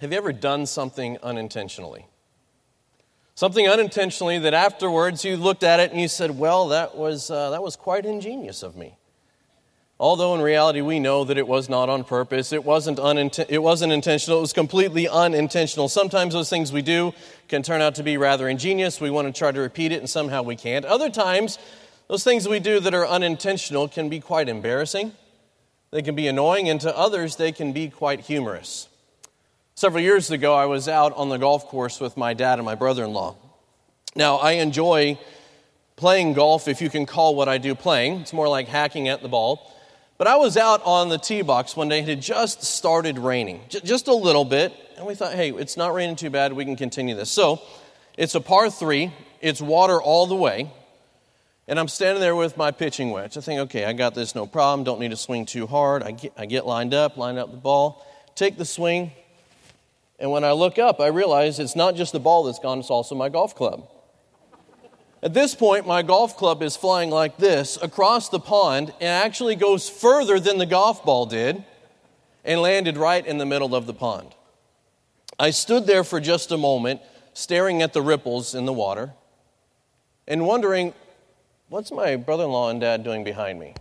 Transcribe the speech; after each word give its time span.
Have 0.00 0.12
you 0.12 0.18
ever 0.18 0.32
done 0.32 0.64
something 0.66 1.18
unintentionally? 1.24 2.06
Something 3.34 3.68
unintentionally 3.68 4.38
that 4.38 4.54
afterwards 4.54 5.24
you 5.24 5.36
looked 5.36 5.64
at 5.64 5.80
it 5.80 5.90
and 5.90 6.00
you 6.00 6.06
said, 6.06 6.38
well, 6.38 6.68
that 6.68 6.96
was, 6.96 7.32
uh, 7.32 7.50
that 7.50 7.64
was 7.64 7.74
quite 7.74 8.06
ingenious 8.06 8.62
of 8.62 8.76
me. 8.76 8.96
Although 9.98 10.36
in 10.36 10.40
reality 10.40 10.80
we 10.82 11.00
know 11.00 11.24
that 11.24 11.36
it 11.36 11.48
was 11.48 11.68
not 11.68 11.88
on 11.88 12.04
purpose, 12.04 12.52
it 12.52 12.64
wasn't, 12.64 12.98
uninten- 12.98 13.46
it 13.48 13.58
wasn't 13.58 13.92
intentional, 13.92 14.38
it 14.38 14.42
was 14.42 14.52
completely 14.52 15.08
unintentional. 15.08 15.88
Sometimes 15.88 16.32
those 16.32 16.48
things 16.48 16.70
we 16.72 16.82
do 16.82 17.12
can 17.48 17.64
turn 17.64 17.80
out 17.80 17.96
to 17.96 18.04
be 18.04 18.16
rather 18.16 18.48
ingenious. 18.48 19.00
We 19.00 19.10
want 19.10 19.26
to 19.26 19.36
try 19.36 19.50
to 19.50 19.60
repeat 19.60 19.90
it 19.90 19.98
and 19.98 20.08
somehow 20.08 20.42
we 20.42 20.54
can't. 20.54 20.84
Other 20.84 21.10
times, 21.10 21.58
those 22.06 22.22
things 22.22 22.48
we 22.48 22.60
do 22.60 22.78
that 22.78 22.94
are 22.94 23.06
unintentional 23.06 23.88
can 23.88 24.08
be 24.08 24.20
quite 24.20 24.48
embarrassing. 24.48 25.10
They 25.90 26.02
can 26.02 26.14
be 26.14 26.28
annoying, 26.28 26.68
and 26.68 26.80
to 26.82 26.96
others, 26.96 27.34
they 27.34 27.50
can 27.50 27.72
be 27.72 27.88
quite 27.88 28.20
humorous. 28.20 28.88
Several 29.78 30.02
years 30.02 30.32
ago, 30.32 30.54
I 30.54 30.66
was 30.66 30.88
out 30.88 31.14
on 31.14 31.28
the 31.28 31.36
golf 31.36 31.66
course 31.66 32.00
with 32.00 32.16
my 32.16 32.34
dad 32.34 32.58
and 32.58 32.66
my 32.66 32.74
brother 32.74 33.04
in 33.04 33.12
law. 33.12 33.36
Now, 34.16 34.38
I 34.38 34.54
enjoy 34.54 35.20
playing 35.94 36.32
golf, 36.32 36.66
if 36.66 36.82
you 36.82 36.90
can 36.90 37.06
call 37.06 37.36
what 37.36 37.48
I 37.48 37.58
do 37.58 37.76
playing. 37.76 38.22
It's 38.22 38.32
more 38.32 38.48
like 38.48 38.66
hacking 38.66 39.06
at 39.06 39.22
the 39.22 39.28
ball. 39.28 39.72
But 40.16 40.26
I 40.26 40.34
was 40.34 40.56
out 40.56 40.82
on 40.84 41.10
the 41.10 41.16
tee 41.16 41.42
box 41.42 41.76
one 41.76 41.88
day, 41.88 42.00
it 42.00 42.08
had 42.08 42.20
just 42.20 42.64
started 42.64 43.20
raining, 43.20 43.60
just 43.68 44.08
a 44.08 44.12
little 44.12 44.44
bit, 44.44 44.72
and 44.96 45.06
we 45.06 45.14
thought, 45.14 45.34
hey, 45.34 45.52
it's 45.52 45.76
not 45.76 45.94
raining 45.94 46.16
too 46.16 46.30
bad, 46.30 46.52
we 46.54 46.64
can 46.64 46.74
continue 46.74 47.14
this. 47.14 47.30
So, 47.30 47.62
it's 48.16 48.34
a 48.34 48.40
par 48.40 48.70
three, 48.70 49.12
it's 49.40 49.62
water 49.62 50.02
all 50.02 50.26
the 50.26 50.34
way, 50.34 50.72
and 51.68 51.78
I'm 51.78 51.86
standing 51.86 52.20
there 52.20 52.34
with 52.34 52.56
my 52.56 52.72
pitching 52.72 53.12
wedge. 53.12 53.36
I 53.36 53.40
think, 53.42 53.60
okay, 53.60 53.84
I 53.84 53.92
got 53.92 54.16
this, 54.16 54.34
no 54.34 54.44
problem, 54.44 54.82
don't 54.82 54.98
need 54.98 55.12
to 55.12 55.16
swing 55.16 55.46
too 55.46 55.68
hard. 55.68 56.02
I 56.02 56.10
get, 56.10 56.32
I 56.36 56.46
get 56.46 56.66
lined 56.66 56.94
up, 56.94 57.16
line 57.16 57.38
up 57.38 57.52
the 57.52 57.58
ball, 57.58 58.04
take 58.34 58.58
the 58.58 58.64
swing, 58.64 59.12
and 60.18 60.30
when 60.30 60.44
I 60.44 60.52
look 60.52 60.78
up, 60.78 61.00
I 61.00 61.06
realize 61.08 61.58
it's 61.58 61.76
not 61.76 61.94
just 61.94 62.12
the 62.12 62.20
ball 62.20 62.44
that's 62.44 62.58
gone, 62.58 62.80
it's 62.80 62.90
also 62.90 63.14
my 63.14 63.28
golf 63.28 63.54
club. 63.54 63.88
At 65.22 65.34
this 65.34 65.54
point, 65.54 65.86
my 65.86 66.02
golf 66.02 66.36
club 66.36 66.62
is 66.62 66.76
flying 66.76 67.10
like 67.10 67.38
this 67.38 67.76
across 67.82 68.28
the 68.28 68.38
pond 68.38 68.92
and 69.00 69.08
actually 69.08 69.56
goes 69.56 69.88
further 69.88 70.38
than 70.38 70.58
the 70.58 70.66
golf 70.66 71.04
ball 71.04 71.26
did 71.26 71.64
and 72.44 72.62
landed 72.62 72.96
right 72.96 73.26
in 73.26 73.38
the 73.38 73.46
middle 73.46 73.74
of 73.74 73.86
the 73.86 73.94
pond. 73.94 74.34
I 75.38 75.50
stood 75.50 75.86
there 75.86 76.04
for 76.04 76.20
just 76.20 76.52
a 76.52 76.56
moment, 76.56 77.00
staring 77.32 77.82
at 77.82 77.92
the 77.92 78.02
ripples 78.02 78.54
in 78.54 78.64
the 78.64 78.72
water 78.72 79.12
and 80.26 80.46
wondering, 80.46 80.94
what's 81.68 81.90
my 81.90 82.16
brother 82.16 82.44
in 82.44 82.50
law 82.50 82.70
and 82.70 82.80
dad 82.80 83.02
doing 83.02 83.24
behind 83.24 83.58
me? 83.58 83.74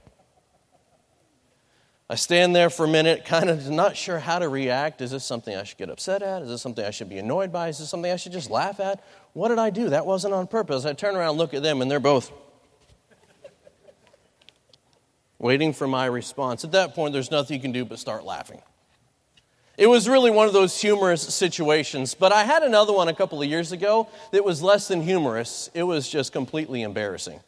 I 2.10 2.16
stand 2.16 2.56
there 2.56 2.70
for 2.70 2.86
a 2.86 2.88
minute, 2.88 3.26
kind 3.26 3.50
of 3.50 3.70
not 3.70 3.98
sure 3.98 4.20
how 4.20 4.40
to 4.40 4.48
react. 4.48 5.02
Is 5.02 5.12
this 5.12 5.26
something 5.26 5.54
I 5.56 5.64
should 5.64 5.78
get 5.78 5.90
upset 5.90 6.22
at? 6.22 6.42
Is 6.42 6.48
this 6.48 6.62
something 6.62 6.86
I 6.86 6.92
should 6.92 7.10
be 7.10 7.18
annoyed 7.18 7.52
by? 7.52 7.68
Is 7.68 7.80
this 7.80 7.90
something 7.90 8.10
I 8.10 8.16
should 8.16 8.32
just 8.32 8.50
laugh 8.50 8.80
at? 8.80 9.04
What 9.34 9.50
did 9.50 9.60
I 9.60 9.70
do? 9.70 9.90
That 9.90 10.06
wasn't 10.06 10.34
on 10.34 10.48
purpose. 10.48 10.86
I 10.86 10.94
turn 10.94 11.18
around 11.18 11.38
look 11.38 11.54
at 11.54 11.64
them, 11.64 11.82
and 11.82 11.92
they're 11.92 12.00
both 12.00 12.32
waiting 15.38 15.74
for 15.74 15.86
my 15.86 16.06
response. 16.06 16.64
At 16.64 16.72
that 16.72 16.96
point, 16.96 17.12
there's 17.12 17.30
nothing 17.30 17.56
you 17.56 17.62
can 17.62 17.74
do 17.74 17.84
but 17.84 18.00
start 18.00 18.24
laughing. 18.24 18.62
It 19.78 19.88
was 19.88 20.10
really 20.10 20.32
one 20.32 20.48
of 20.48 20.54
those 20.54 20.80
humorous 20.82 21.22
situations, 21.22 22.16
but 22.16 22.32
I 22.32 22.46
had 22.46 22.64
another 22.64 22.94
one 22.94 23.10
a 23.10 23.14
couple 23.14 23.42
of 23.42 23.48
years 23.48 23.72
ago 23.72 24.08
that 24.32 24.44
was 24.44 24.64
less 24.64 24.88
than 24.88 25.02
humorous. 25.02 25.70
It 25.74 25.84
was 25.84 26.10
just 26.10 26.32
completely 26.32 26.82
embarrassing. 26.82 27.42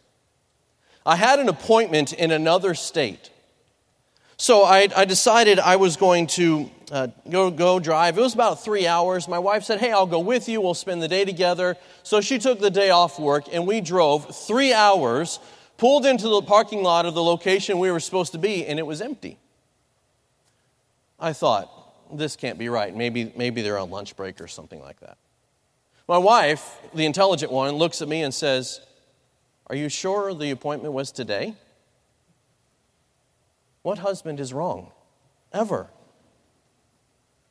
I 1.05 1.15
had 1.15 1.39
an 1.39 1.49
appointment 1.49 2.13
in 2.13 2.29
another 2.29 2.75
state. 2.75 3.31
So 4.41 4.63
I, 4.63 4.87
I 4.95 5.03
decided 5.03 5.59
I 5.59 5.75
was 5.75 5.97
going 5.97 6.27
to 6.27 6.71
uh, 6.93 7.07
go, 7.29 7.51
go 7.51 7.77
drive. 7.77 8.17
It 8.17 8.21
was 8.21 8.33
about 8.33 8.63
three 8.63 8.87
hours. 8.87 9.27
My 9.27 9.37
wife 9.37 9.65
said, 9.65 9.81
Hey, 9.81 9.91
I'll 9.91 10.05
go 10.07 10.19
with 10.19 10.47
you. 10.47 10.61
We'll 10.61 10.73
spend 10.73 11.01
the 11.01 11.09
day 11.09 11.25
together. 11.25 11.75
So 12.03 12.21
she 12.21 12.39
took 12.39 12.61
the 12.61 12.71
day 12.71 12.89
off 12.89 13.19
work 13.19 13.43
and 13.51 13.67
we 13.67 13.81
drove 13.81 14.33
three 14.33 14.71
hours, 14.71 15.41
pulled 15.75 16.05
into 16.05 16.29
the 16.29 16.41
parking 16.41 16.83
lot 16.83 17.05
of 17.05 17.15
the 17.15 17.21
location 17.21 17.79
we 17.79 17.91
were 17.91 17.99
supposed 17.99 18.31
to 18.31 18.37
be, 18.37 18.65
and 18.65 18.79
it 18.79 18.87
was 18.87 19.01
empty. 19.01 19.37
I 21.19 21.33
thought, 21.33 21.69
this 22.17 22.37
can't 22.37 22.57
be 22.57 22.69
right. 22.69 22.95
Maybe, 22.95 23.33
maybe 23.35 23.61
they're 23.61 23.77
on 23.77 23.89
lunch 23.89 24.15
break 24.15 24.39
or 24.39 24.47
something 24.47 24.79
like 24.79 25.01
that. 25.01 25.17
My 26.07 26.17
wife, 26.17 26.77
the 26.93 27.05
intelligent 27.05 27.51
one, 27.51 27.75
looks 27.75 28.01
at 28.01 28.07
me 28.07 28.23
and 28.23 28.33
says, 28.33 28.79
Are 29.67 29.75
you 29.75 29.89
sure 29.89 30.33
the 30.33 30.51
appointment 30.51 30.93
was 30.93 31.11
today? 31.11 31.55
What 33.89 33.97
husband 33.97 34.39
is 34.39 34.53
wrong? 34.53 34.91
Ever. 35.51 35.89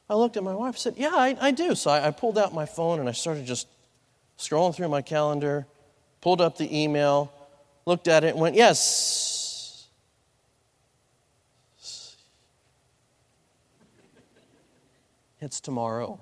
I 0.09 0.15
looked 0.15 0.37
at 0.37 0.45
my 0.45 0.55
wife 0.55 0.75
and 0.75 0.79
said, 0.79 0.95
Yeah, 0.97 1.11
I, 1.13 1.37
I 1.41 1.51
do. 1.51 1.75
So 1.75 1.91
I, 1.91 2.07
I, 2.07 2.11
pulled 2.13 2.39
out 2.39 2.55
my 2.55 2.65
phone 2.65 3.01
and 3.01 3.09
I 3.09 3.13
started 3.13 3.45
just 3.45 3.67
scrolling 4.39 4.73
through 4.73 4.89
my 4.89 5.03
calendar, 5.03 5.67
pulled 6.21 6.41
up 6.41 6.57
the 6.57 6.83
email, 6.83 7.33
looked 7.87 8.07
at 8.07 8.23
it, 8.23 8.35
and 8.35 8.41
went, 8.41 8.55
Yes. 8.55 9.89
It's 15.41 15.59
tomorrow. 15.59 16.21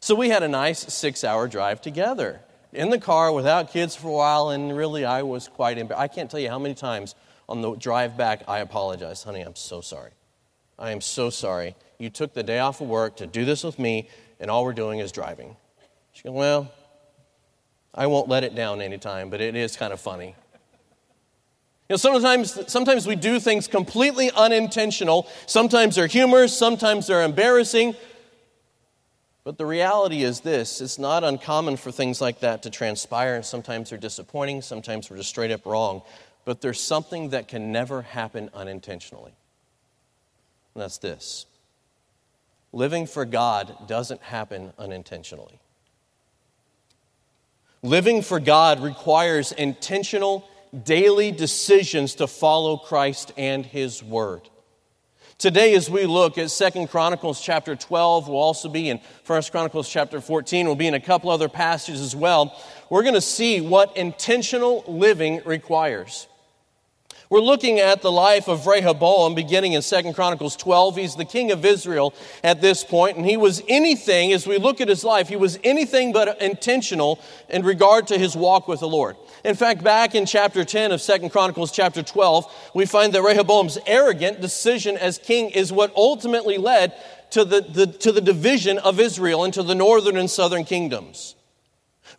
So 0.00 0.14
we 0.14 0.30
had 0.30 0.42
a 0.42 0.48
nice 0.48 0.78
six 0.94 1.24
hour 1.24 1.46
drive 1.46 1.82
together 1.82 2.40
in 2.72 2.88
the 2.88 2.98
car 2.98 3.30
without 3.30 3.70
kids 3.70 3.94
for 3.94 4.08
a 4.08 4.12
while, 4.12 4.48
and 4.48 4.74
really 4.74 5.04
I 5.04 5.24
was 5.24 5.46
quite 5.46 5.76
embarrassed. 5.76 6.00
I 6.00 6.08
can't 6.08 6.30
tell 6.30 6.40
you 6.40 6.48
how 6.48 6.58
many 6.58 6.74
times 6.74 7.14
on 7.48 7.62
the 7.62 7.74
drive 7.76 8.16
back, 8.16 8.42
I 8.46 8.58
apologize. 8.58 9.22
Honey, 9.22 9.40
I'm 9.40 9.56
so 9.56 9.80
sorry. 9.80 10.10
I 10.78 10.90
am 10.92 11.00
so 11.00 11.30
sorry. 11.30 11.74
You 11.98 12.10
took 12.10 12.34
the 12.34 12.42
day 12.42 12.58
off 12.58 12.80
of 12.80 12.88
work 12.88 13.16
to 13.16 13.26
do 13.26 13.44
this 13.44 13.64
with 13.64 13.78
me, 13.78 14.08
and 14.38 14.50
all 14.50 14.64
we're 14.64 14.72
doing 14.72 15.00
is 15.00 15.10
driving. 15.10 15.56
She 16.12 16.24
goes, 16.24 16.32
Well, 16.32 16.70
I 17.94 18.06
won't 18.06 18.28
let 18.28 18.44
it 18.44 18.54
down 18.54 18.80
anytime, 18.80 19.30
but 19.30 19.40
it 19.40 19.56
is 19.56 19.76
kind 19.76 19.92
of 19.92 20.00
funny. 20.00 20.36
You 21.88 21.94
know, 21.94 21.96
sometimes, 21.96 22.70
sometimes 22.70 23.06
we 23.06 23.16
do 23.16 23.40
things 23.40 23.66
completely 23.66 24.30
unintentional. 24.36 25.26
Sometimes 25.46 25.96
they're 25.96 26.06
humorous, 26.06 26.56
sometimes 26.56 27.06
they're 27.06 27.24
embarrassing. 27.24 27.96
But 29.42 29.56
the 29.56 29.64
reality 29.64 30.22
is 30.22 30.40
this 30.40 30.82
it's 30.82 30.98
not 30.98 31.24
uncommon 31.24 31.78
for 31.78 31.90
things 31.90 32.20
like 32.20 32.40
that 32.40 32.62
to 32.64 32.70
transpire. 32.70 33.42
Sometimes 33.42 33.88
they're 33.88 33.98
disappointing, 33.98 34.60
sometimes 34.60 35.08
we're 35.08 35.16
just 35.16 35.30
straight 35.30 35.50
up 35.50 35.64
wrong 35.64 36.02
but 36.48 36.62
there's 36.62 36.80
something 36.80 37.28
that 37.28 37.46
can 37.46 37.72
never 37.72 38.00
happen 38.00 38.48
unintentionally. 38.54 39.34
And 40.74 40.82
that's 40.82 40.96
this 40.96 41.44
living 42.72 43.06
for 43.06 43.26
God 43.26 43.86
doesn't 43.86 44.22
happen 44.22 44.72
unintentionally. 44.78 45.60
Living 47.82 48.22
for 48.22 48.40
God 48.40 48.82
requires 48.82 49.52
intentional, 49.52 50.48
daily 50.84 51.32
decisions 51.32 52.14
to 52.14 52.26
follow 52.26 52.78
Christ 52.78 53.30
and 53.36 53.66
His 53.66 54.02
Word. 54.02 54.48
Today, 55.36 55.74
as 55.74 55.90
we 55.90 56.06
look 56.06 56.38
at 56.38 56.50
Second 56.50 56.88
Chronicles 56.88 57.42
chapter 57.42 57.76
12, 57.76 58.26
we'll 58.26 58.38
also 58.38 58.70
be 58.70 58.88
in 58.88 59.00
First 59.22 59.52
Chronicles 59.52 59.86
chapter 59.86 60.22
14, 60.22 60.64
we'll 60.64 60.76
be 60.76 60.86
in 60.86 60.94
a 60.94 61.00
couple 61.00 61.28
other 61.28 61.50
passages 61.50 62.00
as 62.00 62.16
well. 62.16 62.58
We're 62.88 63.02
going 63.02 63.12
to 63.16 63.20
see 63.20 63.60
what 63.60 63.98
intentional 63.98 64.82
living 64.88 65.42
requires. 65.44 66.26
We're 67.30 67.40
looking 67.40 67.78
at 67.78 68.00
the 68.00 68.10
life 68.10 68.48
of 68.48 68.66
Rehoboam 68.66 69.34
beginning 69.34 69.74
in 69.74 69.82
2 69.82 70.14
Chronicles 70.14 70.56
12. 70.56 70.96
He's 70.96 71.14
the 71.14 71.26
king 71.26 71.52
of 71.52 71.62
Israel 71.62 72.14
at 72.42 72.62
this 72.62 72.82
point, 72.82 73.18
and 73.18 73.26
he 73.26 73.36
was 73.36 73.62
anything, 73.68 74.32
as 74.32 74.46
we 74.46 74.56
look 74.56 74.80
at 74.80 74.88
his 74.88 75.04
life, 75.04 75.28
he 75.28 75.36
was 75.36 75.58
anything 75.62 76.10
but 76.10 76.40
intentional 76.40 77.20
in 77.50 77.66
regard 77.66 78.06
to 78.06 78.16
his 78.16 78.34
walk 78.34 78.66
with 78.66 78.80
the 78.80 78.88
Lord. 78.88 79.16
In 79.44 79.56
fact, 79.56 79.84
back 79.84 80.14
in 80.14 80.24
chapter 80.24 80.64
10 80.64 80.90
of 80.90 81.02
2 81.02 81.28
Chronicles 81.28 81.70
chapter 81.70 82.02
12, 82.02 82.70
we 82.72 82.86
find 82.86 83.12
that 83.12 83.20
Rehoboam's 83.20 83.76
arrogant 83.86 84.40
decision 84.40 84.96
as 84.96 85.18
king 85.18 85.50
is 85.50 85.70
what 85.70 85.94
ultimately 85.94 86.56
led 86.56 86.94
to 87.32 87.44
the, 87.44 87.60
the 87.60 87.86
to 87.86 88.10
the 88.10 88.22
division 88.22 88.78
of 88.78 88.98
Israel 88.98 89.44
into 89.44 89.62
the 89.62 89.74
northern 89.74 90.16
and 90.16 90.30
southern 90.30 90.64
kingdoms. 90.64 91.34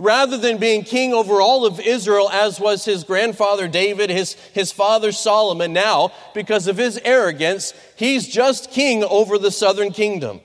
Rather 0.02 0.38
than 0.38 0.58
being 0.58 0.84
king 0.84 1.14
over 1.14 1.42
all 1.42 1.66
of 1.66 1.82
Israel, 1.82 2.30
as 2.30 2.58
was 2.58 2.86
his 2.86 3.04
grandfather 3.04 3.68
David, 3.68 4.10
his, 4.10 4.34
his 4.54 4.72
father 4.72 5.12
Solomon, 5.12 5.74
now, 5.74 6.14
because 6.34 6.68
of 6.68 6.78
his 6.78 6.98
arrogance, 7.04 7.74
he's 7.98 8.26
just 8.26 8.72
king 8.72 9.04
over 9.04 9.38
the 9.38 9.52
southern 9.52 9.92
kingdom. 9.92 10.40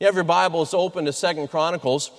You 0.00 0.06
have 0.06 0.16
your 0.16 0.24
Bibles 0.24 0.74
open 0.74 1.04
to 1.04 1.12
Second 1.12 1.48
Chronicles. 1.48 2.10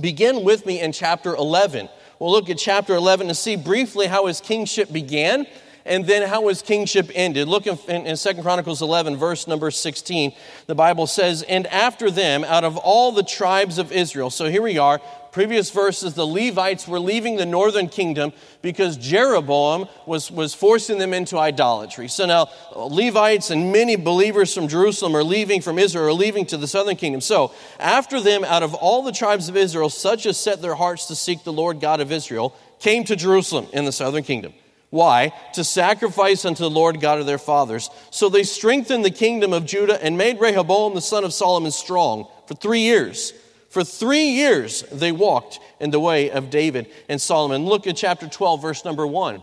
Begin 0.00 0.44
with 0.44 0.64
me 0.64 0.80
in 0.80 0.92
chapter 0.92 1.34
11. 1.34 1.88
We'll 2.20 2.30
look 2.30 2.48
at 2.48 2.58
chapter 2.58 2.94
11 2.94 3.26
and 3.26 3.36
see 3.36 3.56
briefly 3.56 4.06
how 4.06 4.26
his 4.26 4.40
kingship 4.40 4.92
began 4.92 5.48
and 5.84 6.06
then 6.06 6.28
how 6.28 6.48
his 6.48 6.62
kingship 6.62 7.10
ended. 7.14 7.48
Look 7.48 7.66
in, 7.66 7.78
in, 7.88 8.06
in 8.06 8.16
2 8.16 8.42
Chronicles 8.42 8.82
11, 8.82 9.16
verse 9.16 9.46
number 9.46 9.70
16. 9.70 10.32
The 10.66 10.74
Bible 10.74 11.06
says, 11.06 11.42
And 11.42 11.66
after 11.68 12.10
them, 12.10 12.44
out 12.44 12.64
of 12.64 12.76
all 12.76 13.12
the 13.12 13.22
tribes 13.22 13.78
of 13.78 13.92
Israel. 13.92 14.30
So 14.30 14.48
here 14.48 14.62
we 14.62 14.78
are. 14.78 15.00
Previous 15.32 15.70
verses, 15.70 16.12
the 16.12 16.26
Levites 16.26 16.86
were 16.86 17.00
leaving 17.00 17.36
the 17.36 17.46
northern 17.46 17.88
kingdom 17.88 18.34
because 18.60 18.98
Jeroboam 18.98 19.88
was, 20.04 20.30
was 20.30 20.52
forcing 20.52 20.98
them 20.98 21.14
into 21.14 21.38
idolatry. 21.38 22.06
So 22.08 22.26
now 22.26 22.48
Levites 22.76 23.48
and 23.50 23.72
many 23.72 23.96
believers 23.96 24.54
from 24.54 24.68
Jerusalem 24.68 25.16
are 25.16 25.24
leaving 25.24 25.62
from 25.62 25.78
Israel, 25.78 26.08
are 26.08 26.12
leaving 26.12 26.44
to 26.46 26.58
the 26.58 26.68
southern 26.68 26.96
kingdom. 26.96 27.22
So 27.22 27.54
after 27.80 28.20
them, 28.20 28.44
out 28.44 28.62
of 28.62 28.74
all 28.74 29.02
the 29.02 29.10
tribes 29.10 29.48
of 29.48 29.56
Israel, 29.56 29.88
such 29.88 30.26
as 30.26 30.36
set 30.36 30.60
their 30.60 30.74
hearts 30.74 31.06
to 31.06 31.14
seek 31.14 31.44
the 31.44 31.52
Lord 31.52 31.80
God 31.80 32.02
of 32.02 32.12
Israel, 32.12 32.54
came 32.78 33.02
to 33.04 33.16
Jerusalem 33.16 33.68
in 33.72 33.86
the 33.86 33.92
southern 33.92 34.24
kingdom. 34.24 34.52
Why? 34.92 35.32
To 35.54 35.64
sacrifice 35.64 36.44
unto 36.44 36.62
the 36.64 36.68
Lord 36.68 37.00
God 37.00 37.18
of 37.18 37.24
their 37.24 37.38
fathers. 37.38 37.88
So 38.10 38.28
they 38.28 38.42
strengthened 38.42 39.06
the 39.06 39.10
kingdom 39.10 39.54
of 39.54 39.64
Judah 39.64 39.98
and 40.04 40.18
made 40.18 40.38
Rehoboam 40.38 40.94
the 40.94 41.00
son 41.00 41.24
of 41.24 41.32
Solomon 41.32 41.70
strong 41.70 42.28
for 42.46 42.52
three 42.52 42.80
years. 42.80 43.32
For 43.70 43.84
three 43.84 44.26
years 44.26 44.82
they 44.92 45.10
walked 45.10 45.60
in 45.80 45.92
the 45.92 45.98
way 45.98 46.30
of 46.30 46.50
David 46.50 46.92
and 47.08 47.18
Solomon. 47.18 47.64
Look 47.64 47.86
at 47.86 47.96
chapter 47.96 48.28
12, 48.28 48.60
verse 48.60 48.84
number 48.84 49.06
1. 49.06 49.42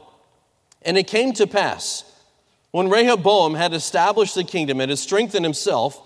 And 0.83 0.99
it 0.99 1.07
came 1.07 1.33
to 1.33 1.47
pass, 1.47 2.03
when 2.69 2.87
Rehoboam 2.87 3.55
had 3.55 3.73
established 3.73 4.35
the 4.35 4.43
kingdom 4.43 4.79
and 4.79 4.91
had 4.91 4.99
strengthened 4.99 5.45
himself, 5.45 5.99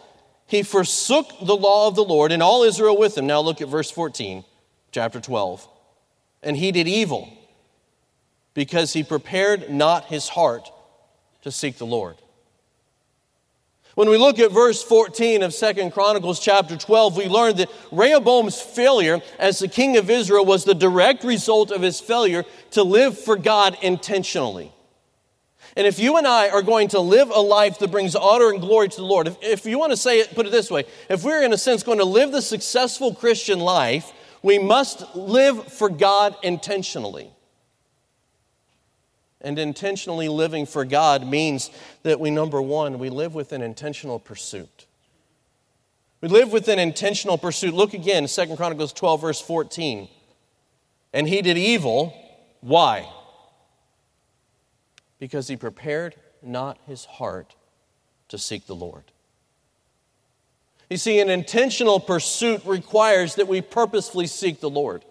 he 0.47 0.63
forsook 0.63 1.27
the 1.41 1.57
law 1.57 1.89
of 1.89 1.95
the 1.95 2.05
Lord 2.05 2.31
and 2.31 2.41
all 2.41 2.63
Israel 2.63 2.97
with 2.97 3.17
him. 3.17 3.27
Now 3.27 3.41
look 3.41 3.59
at 3.59 3.67
verse 3.67 3.91
14, 3.91 4.45
chapter 4.93 5.19
12. 5.19 5.67
And 6.43 6.55
he 6.55 6.71
did 6.71 6.87
evil 6.87 7.42
because 8.53 8.93
he 8.93 9.03
prepared 9.03 9.69
not 9.69 10.05
his 10.05 10.29
heart 10.29 10.69
to 11.41 11.51
seek 11.51 11.77
the 11.77 11.85
Lord. 11.85 12.15
When 13.95 14.09
we 14.09 14.17
look 14.17 14.39
at 14.39 14.51
verse 14.51 14.81
14 14.81 15.43
of 15.43 15.53
Second 15.53 15.91
Chronicles 15.91 16.39
chapter 16.39 16.75
12, 16.75 17.15
we 17.15 17.27
learn 17.27 17.57
that 17.57 17.69
Rehoboam's 17.91 18.59
failure 18.59 19.21
as 19.37 19.59
the 19.59 19.67
king 19.67 19.97
of 19.97 20.09
Israel 20.09 20.45
was 20.45 20.63
the 20.63 20.73
direct 20.73 21.23
result 21.23 21.69
of 21.69 21.83
his 21.83 21.99
failure 21.99 22.43
to 22.71 22.81
live 22.81 23.19
for 23.19 23.35
God 23.35 23.77
intentionally. 23.83 24.71
And 25.75 25.85
if 25.85 25.99
you 25.99 26.17
and 26.17 26.25
I 26.25 26.49
are 26.49 26.63
going 26.63 26.87
to 26.89 26.99
live 26.99 27.29
a 27.29 27.39
life 27.39 27.79
that 27.79 27.91
brings 27.91 28.15
honor 28.15 28.49
and 28.49 28.61
glory 28.61 28.89
to 28.89 28.95
the 28.95 29.05
Lord, 29.05 29.27
if, 29.27 29.37
if 29.41 29.65
you 29.65 29.77
want 29.77 29.91
to 29.91 29.97
say 29.97 30.19
it, 30.19 30.33
put 30.33 30.47
it 30.47 30.51
this 30.51 30.71
way, 30.71 30.85
if 31.07 31.23
we're 31.23 31.43
in 31.43 31.53
a 31.53 31.57
sense 31.57 31.83
going 31.83 31.99
to 31.99 32.05
live 32.05 32.31
the 32.31 32.41
successful 32.41 33.13
Christian 33.13 33.59
life, 33.59 34.11
we 34.41 34.57
must 34.57 35.15
live 35.15 35.71
for 35.71 35.89
God 35.89 36.35
intentionally. 36.41 37.29
And 39.43 39.59
intentionally 39.59 40.29
living 40.29 40.65
for 40.65 40.85
God 40.85 41.27
means 41.27 41.69
that 42.03 42.19
we, 42.19 42.31
number 42.31 42.61
one, 42.61 42.97
we 42.97 43.09
live 43.09 43.35
with 43.35 43.51
an 43.51 43.61
intentional 43.61 44.17
pursuit. 44.17 44.85
We 46.21 46.29
live 46.29 46.53
with 46.53 46.69
an 46.69 46.79
intentional 46.79 47.37
pursuit. 47.37 47.73
Look 47.73 47.93
again, 47.93 48.27
2 48.27 48.55
Chronicles 48.55 48.93
12, 48.93 49.21
verse 49.21 49.41
14. 49.41 50.07
And 51.11 51.27
he 51.27 51.41
did 51.41 51.57
evil. 51.57 52.13
Why? 52.61 53.09
Because 55.19 55.49
he 55.49 55.57
prepared 55.57 56.15
not 56.41 56.77
his 56.87 57.03
heart 57.03 57.55
to 58.29 58.37
seek 58.37 58.65
the 58.65 58.75
Lord. 58.75 59.03
You 60.89 60.97
see, 60.97 61.19
an 61.19 61.29
intentional 61.29 61.99
pursuit 61.99 62.61
requires 62.65 63.35
that 63.35 63.47
we 63.47 63.61
purposefully 63.61 64.27
seek 64.27 64.61
the 64.61 64.69
Lord. 64.69 65.03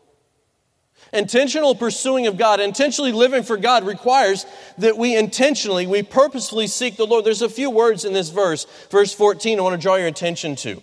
Intentional 1.13 1.75
pursuing 1.75 2.27
of 2.27 2.39
God, 2.39 2.59
intentionally 2.59 3.13
living 3.13 3.43
for 3.43 3.59
God 3.59 3.85
requires 3.85 4.47
that 4.79 4.97
we 4.97 5.15
intentionally, 5.15 5.87
we 5.87 6.03
purposefully 6.03 6.67
seek 6.67 6.97
the 6.97 7.07
Lord. 7.07 7.27
There's 7.27 7.43
a 7.43 7.51
few 7.51 7.69
words 7.69 8.07
in 8.07 8.15
this 8.15 8.31
verse, 8.31 8.67
verse 8.91 9.13
14, 9.13 9.59
I 9.59 9.63
want 9.63 9.79
to 9.79 9.83
draw 9.83 9.97
your 9.97 10.07
attention 10.07 10.57
to. 10.57 10.81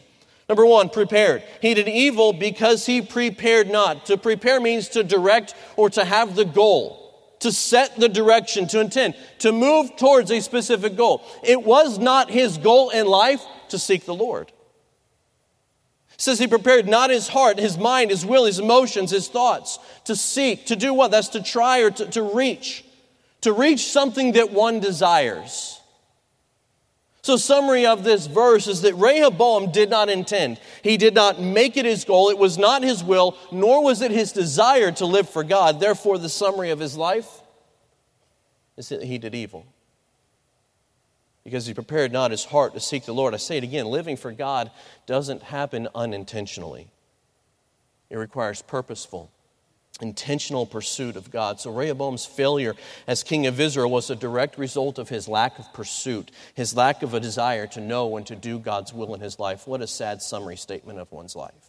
Number 0.48 0.66
one, 0.66 0.90
prepared. 0.90 1.44
He 1.62 1.74
did 1.74 1.88
evil 1.88 2.34
because 2.34 2.86
he 2.86 3.02
prepared 3.02 3.72
not. 3.72 4.06
To 4.08 4.18
prepare 4.18 4.60
means 4.60 4.90
to 4.90 5.04
direct 5.04 5.56
or 5.76 5.90
to 5.92 6.06
have 6.06 6.36
the 6.36 6.46
goal, 6.46 7.36
to 7.40 7.52
set 7.52 8.00
the 8.00 8.10
direction, 8.10 8.68
to 8.68 8.80
intend, 8.80 9.16
to 9.40 9.52
move 9.52 9.96
towards 9.98 10.31
a 10.31 10.42
specific 10.42 10.96
goal. 10.96 11.24
It 11.44 11.64
was 11.64 11.98
not 11.98 12.30
his 12.30 12.58
goal 12.58 12.92
in 12.92 13.08
life 13.08 13.44
to 13.70 13.80
seek 13.80 14.06
the 14.06 14.16
Lord 14.16 14.52
says 16.19 16.38
he 16.38 16.48
prepared 16.48 16.86
not 16.86 17.10
his 17.10 17.30
heart, 17.30 17.57
his 17.57 17.77
mind, 17.77 18.12
his 18.12 18.25
will, 18.25 18.44
his 18.44 18.60
emotions, 18.60 19.10
his 19.10 19.30
thoughts 19.30 19.80
to 20.04 20.18
seek, 20.18 20.66
to 20.66 20.75
do 20.75 20.94
what? 20.94 21.12
That's 21.12 21.30
to 21.30 21.42
try 21.42 21.80
or 21.80 21.92
to, 21.92 22.06
to 22.07 22.21
reach, 22.21 22.83
to 23.42 23.54
reach 23.54 23.86
something 23.86 24.33
that 24.33 24.51
one 24.51 24.81
desires. 24.81 25.80
So, 27.21 27.38
summary 27.38 27.86
of 27.86 28.04
this 28.04 28.27
verse 28.27 28.68
is 28.68 28.81
that 28.81 28.95
Rehoboam 28.95 29.71
did 29.71 29.89
not 29.89 30.10
intend. 30.10 30.60
He 30.83 30.98
did 30.98 31.13
not 31.13 31.42
make 31.42 31.77
it 31.77 31.86
his 31.86 32.04
goal. 32.04 32.30
It 32.30 32.38
was 32.38 32.57
not 32.57 32.83
his 32.83 33.01
will, 33.01 33.38
nor 33.51 33.81
was 33.81 34.01
it 34.01 34.12
his 34.12 34.33
desire 34.33 34.92
to 34.94 35.06
live 35.06 35.30
for 35.30 35.44
God. 35.44 35.80
Therefore, 35.80 36.18
the 36.18 36.30
summary 36.30 36.69
of 36.69 36.80
his 36.80 36.98
life 36.98 37.42
is 38.75 38.89
that 38.89 39.04
he 39.04 39.18
did 39.18 39.36
evil 39.36 39.66
because 41.50 41.66
he 41.66 41.74
prepared 41.74 42.12
not 42.12 42.31
his 42.31 42.46
heart 42.46 42.74
to 42.74 42.80
seek 42.80 43.06
the 43.06 43.13
Lord. 43.13 43.34
I 43.34 43.38
say 43.38 43.57
it 43.57 43.63
again 43.63 43.88
living 43.88 44.18
for 44.18 44.31
God 44.31 44.69
doesn't 45.07 45.42
happen 45.44 45.88
unintentionally, 45.96 46.88
it 48.10 48.18
requires 48.18 48.62
purposeful, 48.62 49.31
intentional 50.00 50.66
pursuit 50.66 51.16
of 51.16 51.31
God. 51.31 51.60
So 51.60 51.72
Rehoboam's 51.72 52.25
failure 52.25 52.75
as 53.07 53.24
king 53.24 53.48
of 53.48 53.60
Israel 53.60 53.90
was 53.90 54.10
a 54.10 54.16
direct 54.16 54.57
result 54.57 55.00
of 55.00 55.10
his 55.10 55.28
lack 55.28 55.60
of 55.60 55.74
pursuit, 55.74 56.31
his 56.54 56.75
lack 56.75 57.01
of 57.04 57.13
a 57.13 57.19
desire 57.19 57.68
to 57.68 57.81
know 57.81 58.16
and 58.18 58.25
to 58.28 58.36
do 58.36 58.60
God's 58.60 58.94
will 58.94 59.16
in 59.16 59.22
his 59.22 59.40
life. 59.40 59.68
What 59.68 59.81
a 59.81 59.88
sad 59.88 60.22
summary 60.22 60.57
statement 60.57 61.00
of 61.00 61.12
one's 61.12 61.36
life. 61.36 61.69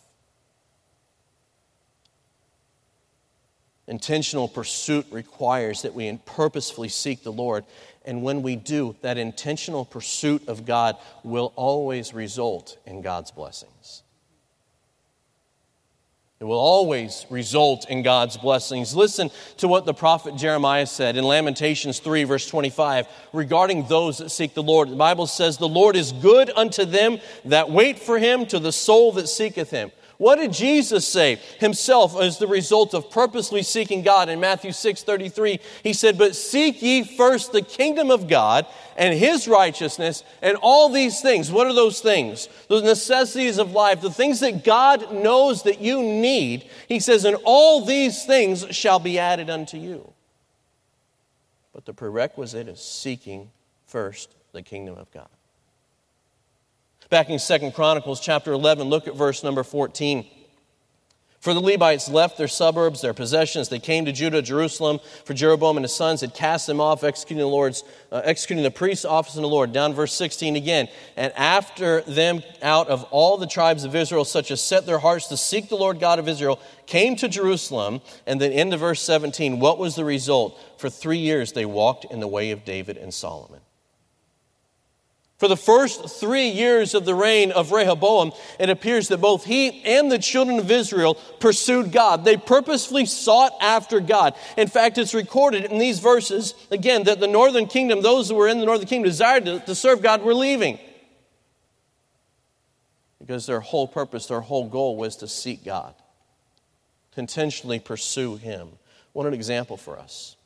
Intentional 3.91 4.47
pursuit 4.47 5.05
requires 5.11 5.83
that 5.83 5.95
we 5.95 6.17
purposefully 6.25 6.89
seek 6.89 7.25
the 7.25 7.33
Lord. 7.33 7.65
And 8.05 8.23
when 8.23 8.41
we 8.41 8.55
do, 8.55 8.95
that 9.03 9.19
intentional 9.19 9.85
pursuit 9.85 10.47
of 10.47 10.65
God 10.65 10.97
will 11.25 11.53
always 11.57 12.15
result 12.15 12.79
in 12.87 13.03
God's 13.03 13.33
blessings. 13.33 14.05
It 16.39 16.45
will 16.45 16.61
always 16.61 17.27
result 17.31 17.91
in 17.91 18.05
God's 18.05 18.37
blessings. 18.37 18.95
Listen 18.95 19.29
to 19.57 19.67
what 19.67 19.87
the 19.87 19.93
prophet 19.93 20.37
Jeremiah 20.37 20.87
said 20.87 21.17
in 21.17 21.25
Lamentations 21.25 21.99
3, 21.99 22.23
verse 22.23 22.47
25, 22.47 23.09
regarding 23.33 23.89
those 23.89 24.19
that 24.19 24.31
seek 24.31 24.55
the 24.55 24.63
Lord. 24.63 24.89
The 24.89 24.97
Bible 24.97 25.27
says, 25.27 25.59
The 25.59 25.69
Lord 25.69 25.97
is 25.97 26.13
good 26.13 26.49
unto 26.55 26.85
them 26.85 27.19
that 27.45 27.71
wait 27.71 27.99
for 27.99 28.21
him, 28.21 28.47
to 28.47 28.61
the 28.61 28.73
soul 28.73 29.11
that 29.13 29.29
seeketh 29.29 29.71
him. 29.71 29.91
What 30.21 30.37
did 30.37 30.53
Jesus 30.53 31.09
say 31.09 31.37
himself 31.61 32.15
as 32.21 32.37
the 32.37 32.47
result 32.47 32.93
of 32.93 33.11
purposely 33.11 33.63
seeking 33.63 34.03
God 34.03 34.29
in 34.29 34.39
Matthew 34.39 34.71
6 34.71 35.03
33? 35.03 35.61
He 35.83 35.95
said, 35.95 36.19
But 36.19 36.37
seek 36.37 36.83
ye 36.83 37.05
first 37.05 37.53
the 37.53 37.63
kingdom 37.63 38.11
of 38.11 38.29
God 38.29 38.67
and 38.99 39.19
his 39.19 39.49
righteousness, 39.49 40.23
and 40.43 40.59
all 40.61 40.91
these 40.91 41.23
things. 41.23 41.51
What 41.51 41.69
are 41.69 41.73
those 41.73 42.03
things? 42.03 42.51
The 42.69 42.83
necessities 42.83 43.57
of 43.57 43.73
life, 43.73 44.03
the 44.03 44.11
things 44.11 44.41
that 44.41 44.63
God 44.63 45.11
knows 45.11 45.63
that 45.63 45.81
you 45.81 46.03
need. 46.03 46.69
He 46.87 47.01
says, 47.01 47.25
And 47.25 47.39
all 47.45 47.87
these 47.87 48.27
things 48.27 48.67
shall 48.77 48.99
be 48.99 49.19
added 49.19 49.49
unto 49.49 49.79
you. 49.79 50.13
But 51.73 51.87
the 51.87 51.95
prerequisite 51.95 52.69
is 52.69 52.83
seeking 52.83 53.51
first 53.87 54.37
the 54.53 54.61
kingdom 54.61 54.99
of 54.99 55.11
God. 55.13 55.31
Back 57.11 57.29
in 57.29 57.41
Second 57.41 57.75
Chronicles 57.75 58.21
chapter 58.21 58.53
11, 58.53 58.89
look 58.89 59.09
at 59.09 59.17
verse 59.17 59.43
number 59.43 59.65
14. 59.65 60.25
For 61.41 61.55
the 61.55 61.61
Levites 61.61 62.09
left 62.09 62.39
their 62.39 62.47
suburbs, 62.47 63.01
their 63.01 63.15
possessions. 63.15 63.69
They 63.69 63.81
came 63.81 64.05
to 64.05 64.13
Judah, 64.13 64.43
Jerusalem, 64.43 65.01
for 65.25 65.35
Jeroboam 65.35 65.77
and 65.77 65.85
his 65.85 65.95
sons 65.95 66.21
had 66.21 66.35
cast 66.35 66.69
them 66.69 66.81
off, 66.81 67.03
executing 67.03 67.41
the 67.41 67.47
Lord's, 67.47 67.83
uh, 68.13 68.21
executing 68.23 68.63
the 68.63 68.71
priest's 68.71 69.07
office 69.07 69.35
in 69.37 69.43
the 69.43 69.49
Lord. 69.49 69.73
Down 69.73 69.95
verse 69.95 70.13
16 70.13 70.55
again. 70.55 70.87
And 71.17 71.33
after 71.37 72.03
them 72.03 72.43
out 72.63 72.89
of 72.89 73.05
all 73.05 73.39
the 73.39 73.47
tribes 73.47 73.85
of 73.85 73.97
Israel, 73.97 74.27
such 74.27 74.51
as 74.51 74.61
set 74.61 74.85
their 74.85 74.99
hearts 74.99 75.29
to 75.29 75.37
seek 75.37 75.71
the 75.71 75.77
Lord 75.77 75.99
God 75.99 76.19
of 76.19 76.29
Israel, 76.29 76.61
came 76.87 77.17
to 77.17 77.29
Jerusalem. 77.29 78.03
And 78.27 78.39
then 78.39 78.53
into 78.53 78.77
verse 78.77 79.01
17, 79.01 79.59
what 79.59 79.79
was 79.79 79.97
the 79.97 80.05
result? 80.05 80.61
For 80.77 80.91
three 80.91 81.19
years 81.19 81.53
they 81.53 81.65
walked 81.65 82.05
in 82.05 82.21
the 82.21 82.29
way 82.29 82.51
of 82.51 82.67
David 82.67 82.99
and 82.99 83.13
Solomon. 83.13 83.63
For 85.41 85.49
the 85.49 85.57
first 85.57 86.21
three 86.21 86.49
years 86.51 86.93
of 86.95 87.07
the 87.07 87.15
reign 87.15 87.51
of 87.51 87.73
Rehoboam, 87.73 88.33
it 88.59 88.69
appears 88.69 89.09
that 89.09 89.23
both 89.23 89.47
he 89.47 89.83
and 89.85 90.13
the 90.13 90.19
children 90.19 90.59
of 90.59 90.71
Israel 90.71 91.15
pursued 91.15 91.93
God. 91.93 92.27
They 92.27 92.37
purposefully 92.37 93.07
sought 93.07 93.53
after 93.59 94.01
God. 94.01 94.35
In 94.59 94.69
fact, 94.69 94.99
it's 94.99 95.15
recorded 95.15 95.65
in 95.65 95.79
these 95.79 95.99
verses, 95.99 96.55
again, 96.71 97.05
that 97.05 97.21
the 97.21 97.27
northern 97.27 97.69
kingdom, 97.69 98.03
those 98.03 98.29
who 98.29 98.35
were 98.35 98.49
in 98.49 98.61
the 98.61 98.67
northern 98.67 98.87
kingdom, 98.87 99.09
desired 99.09 99.47
to, 99.47 99.61
to 99.61 99.75
serve 99.75 100.03
God, 100.03 100.23
were 100.23 100.35
leaving. 100.35 100.79
because 103.19 103.47
their 103.47 103.61
whole 103.61 103.89
purpose, 103.89 104.27
their 104.27 104.41
whole 104.41 104.69
goal 104.69 104.97
was 104.97 105.17
to 105.17 105.29
seek 105.29 105.65
God, 105.65 105.95
to 107.13 107.21
intentionally 107.21 107.79
pursue 107.79 108.37
Him. 108.37 108.69
What 109.13 109.25
an 109.25 109.33
example 109.33 109.79
for 109.79 109.99
us. 109.99 110.37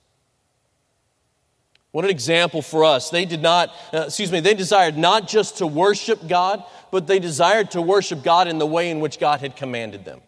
What 1.94 2.04
an 2.04 2.10
example 2.10 2.60
for 2.60 2.84
us. 2.84 3.10
They 3.10 3.24
did 3.24 3.40
not, 3.40 3.72
uh, 3.92 4.06
excuse 4.06 4.32
me, 4.32 4.40
they 4.40 4.54
desired 4.54 4.98
not 4.98 5.28
just 5.28 5.58
to 5.58 5.66
worship 5.68 6.26
God, 6.26 6.64
but 6.90 7.06
they 7.06 7.20
desired 7.20 7.70
to 7.70 7.80
worship 7.80 8.24
God 8.24 8.48
in 8.48 8.58
the 8.58 8.66
way 8.66 8.90
in 8.90 8.98
which 8.98 9.20
God 9.20 9.38
had 9.38 9.54
commanded 9.54 10.04
them. 10.04 10.20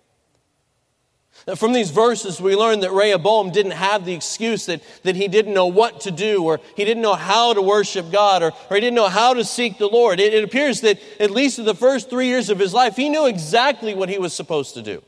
Now, 1.45 1.57
from 1.57 1.73
these 1.73 1.91
verses, 1.91 2.41
we 2.41 2.55
learn 2.55 2.79
that 2.81 2.93
Rehoboam 2.93 3.51
didn't 3.51 3.73
have 3.73 4.05
the 4.05 4.15
excuse 4.15 4.67
that, 4.67 4.81
that 5.03 5.17
he 5.17 5.27
didn't 5.27 5.55
know 5.55 5.67
what 5.67 6.03
to 6.03 6.13
do, 6.13 6.45
or 6.45 6.61
he 6.77 6.85
didn't 6.85 7.03
know 7.03 7.17
how 7.17 7.53
to 7.53 7.61
worship 7.61 8.13
God, 8.13 8.45
or, 8.45 8.53
or 8.71 8.77
he 8.77 8.81
didn't 8.81 8.95
know 8.95 9.09
how 9.09 9.35
to 9.35 9.43
seek 9.43 9.77
the 9.77 9.89
Lord. 9.89 10.21
It, 10.21 10.35
it 10.35 10.45
appears 10.45 10.83
that, 10.83 11.01
at 11.19 11.33
least 11.33 11.59
in 11.59 11.65
the 11.65 11.75
first 11.75 12.09
three 12.09 12.29
years 12.29 12.49
of 12.49 12.61
his 12.61 12.73
life, 12.73 12.95
he 12.95 13.09
knew 13.09 13.27
exactly 13.27 13.93
what 13.93 14.09
he 14.09 14.19
was 14.19 14.33
supposed 14.33 14.75
to 14.75 14.83
do. 14.83 15.03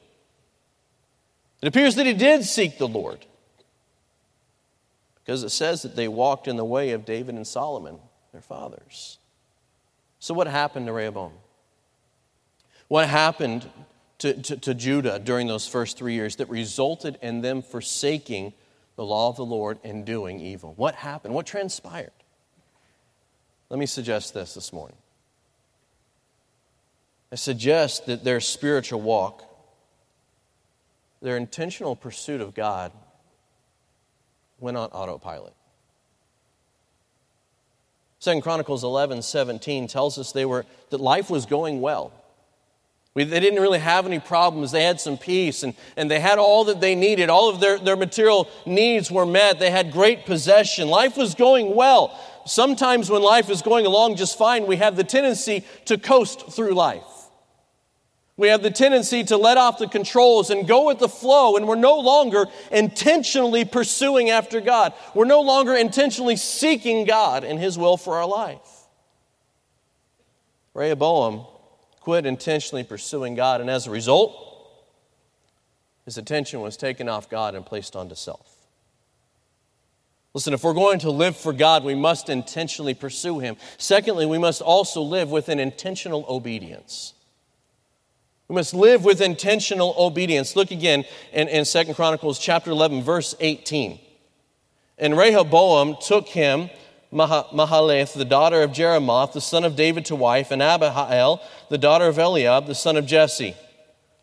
It 1.63 1.69
appears 1.69 1.95
that 1.95 2.07
he 2.07 2.15
did 2.15 2.43
seek 2.43 2.79
the 2.79 2.89
Lord 2.89 3.25
because 5.29 5.43
it 5.43 5.51
says 5.51 5.83
that 5.83 5.95
they 5.95 6.09
walked 6.09 6.49
in 6.49 6.57
the 6.57 6.65
way 6.65 6.93
of 6.93 7.05
David 7.05 7.35
and 7.35 7.47
Solomon, 7.47 7.99
their 8.33 8.41
fathers. 8.41 9.19
So, 10.21 10.33
what 10.33 10.47
happened 10.47 10.87
to 10.87 10.93
Rehoboam? 10.95 11.33
What 12.89 13.11
happened 13.11 13.69
to, 14.21 14.33
to, 14.33 14.57
to, 14.57 14.73
Judah 14.73 15.19
during 15.19 15.47
those 15.47 15.69
first 15.69 15.99
three 15.99 16.15
years 16.15 16.37
that 16.37 16.49
resulted 16.49 17.19
in 17.21 17.43
them 17.43 17.61
forsaking 17.61 18.55
the 18.97 19.05
law 19.05 19.29
of 19.29 19.37
the 19.37 19.45
Lord 19.45 19.79
and 19.85 20.07
doing 20.07 20.41
evil? 20.41 20.73
What 20.77 20.95
happened? 20.95 21.35
What 21.35 21.45
transpired? 21.45 22.11
Let 23.69 23.79
me 23.79 23.85
suggest 23.85 24.33
this 24.33 24.55
this 24.55 24.73
morning. 24.73 24.97
I 27.31 27.37
suggest 27.37 28.07
that 28.07 28.25
their 28.25 28.41
spiritual 28.41 29.03
walk, 29.03 29.45
their 31.21 31.37
intentional 31.37 31.97
pursuit 31.97 32.41
of 32.41 32.55
God, 32.55 32.93
went 34.61 34.77
on 34.77 34.89
autopilot. 34.91 35.55
Second 38.19 38.43
Chronicles 38.43 38.83
11, 38.83 39.23
17 39.23 39.87
tells 39.87 40.19
us 40.19 40.33
they 40.33 40.45
were, 40.45 40.67
that 40.91 41.01
life 41.01 41.31
was 41.31 41.47
going 41.47 41.81
well. 41.81 42.13
We, 43.15 43.25
they 43.25 43.41
didn't 43.41 43.61
really 43.61 43.79
have 43.79 44.07
any 44.07 44.19
problems. 44.19 44.71
They 44.71 44.83
had 44.83 45.01
some 45.01 45.19
peace 45.19 45.63
and, 45.63 45.75
and 45.97 46.11
they 46.11 46.21
had 46.21 46.39
all 46.39 46.65
that 46.65 46.81
they 46.81 46.95
needed. 46.95 47.31
All 47.31 47.49
of 47.49 47.61
their, 47.61 47.79
their 47.79 47.97
material 47.97 48.49
needs 48.67 49.11
were 49.11 49.27
met. 49.27 49.59
They 49.59 49.71
had 49.71 49.93
great 49.93 50.27
possession. 50.27 50.89
Life 50.89 51.17
was 51.17 51.35
going 51.35 51.75
well. 51.75 52.19
Sometimes 52.47 53.11
when 53.11 53.23
life 53.23 53.51
is 53.51 53.63
going 53.63 53.87
along 53.87 54.17
just 54.17 54.39
fine, 54.39 54.67
we 54.67 54.77
have 54.77 54.97
the 54.97 55.05
tendency 55.05 55.65
to 55.87 55.99
coast 55.99 56.51
through 56.51 56.75
life. 56.75 57.03
We 58.39 58.49
have 58.49 58.63
the 58.63 58.71
tendency 58.71 59.25
to 59.25 59.37
let 59.37 59.59
off 59.59 59.79
the 59.79 59.89
controls 59.89 60.49
and 60.51 60.67
go 60.67 60.87
with 60.87 61.01
the 61.01 61.09
flow, 61.09 61.57
and 61.57 61.67
we're 61.67 61.75
no 61.75 61.99
longer 61.99 62.47
intentionally 62.71 63.65
pursuing 63.65 64.31
after 64.31 64.61
God. 64.61 64.95
We're 65.13 65.25
no 65.25 65.41
longer 65.41 65.75
intentionally 65.75 66.37
seeking 66.37 67.05
God 67.05 67.43
and 67.43 67.59
His 67.59 67.77
will 67.77 67.97
for 67.97 68.17
our 68.17 68.29
life. 68.29 68.61
Rehoboam 70.73 71.47
quit 71.99 72.25
intentionally 72.25 72.85
pursuing 72.85 73.35
God, 73.35 73.61
and 73.61 73.69
as 73.69 73.89
a 73.89 73.91
result, 73.91 74.49
his 76.05 76.17
attention 76.17 76.63
was 76.63 76.79
taken 76.79 77.07
off 77.07 77.29
God 77.29 77.55
and 77.55 77.67
placed 77.67 77.95
onto 77.95 78.15
self. 78.15 78.55
Listen, 80.33 80.55
if 80.55 80.63
we're 80.65 80.73
going 80.73 81.01
to 81.01 81.11
live 81.11 81.37
for 81.37 81.53
God, 81.53 81.85
we 81.85 81.95
must 81.95 82.31
intentionally 82.31 82.95
pursue 82.95 83.41
Him. 83.41 83.57
Secondly, 83.77 84.25
we 84.25 84.39
must 84.39 84.63
also 84.63 85.03
live 85.03 85.31
with 85.31 85.51
an 85.51 85.59
intentional 85.59 86.25
obedience. 86.29 87.13
We 88.49 88.55
must 88.55 88.73
live 88.73 89.05
with 89.05 89.21
intentional 89.21 89.95
obedience. 89.99 90.57
Look 90.57 90.71
again 90.71 91.05
in, 91.35 91.49
in 91.49 91.67
2 91.67 91.93
Chronicles 91.93 92.39
chapter 92.39 92.71
11, 92.71 93.03
verse 93.03 93.35
18. 93.41 94.01
And 94.97 95.19
Rehoboam 95.19 95.97
took 96.01 96.29
him, 96.29 96.71
Mahalath, 97.13 98.15
the 98.15 98.25
daughter 98.25 98.63
of 98.63 98.71
Jerimoth, 98.73 99.35
the 99.35 99.43
son 99.43 99.65
of 99.65 99.77
David, 99.77 100.07
to 100.07 100.17
wife, 100.17 100.51
and 100.51 100.63
Abihail, 100.63 101.43
the 101.69 101.77
daughter 101.77 102.07
of 102.07 102.19
Eliab, 102.19 102.67
the 102.67 102.75
son 102.75 102.97
of 102.97 103.05
Jesse. 103.05 103.55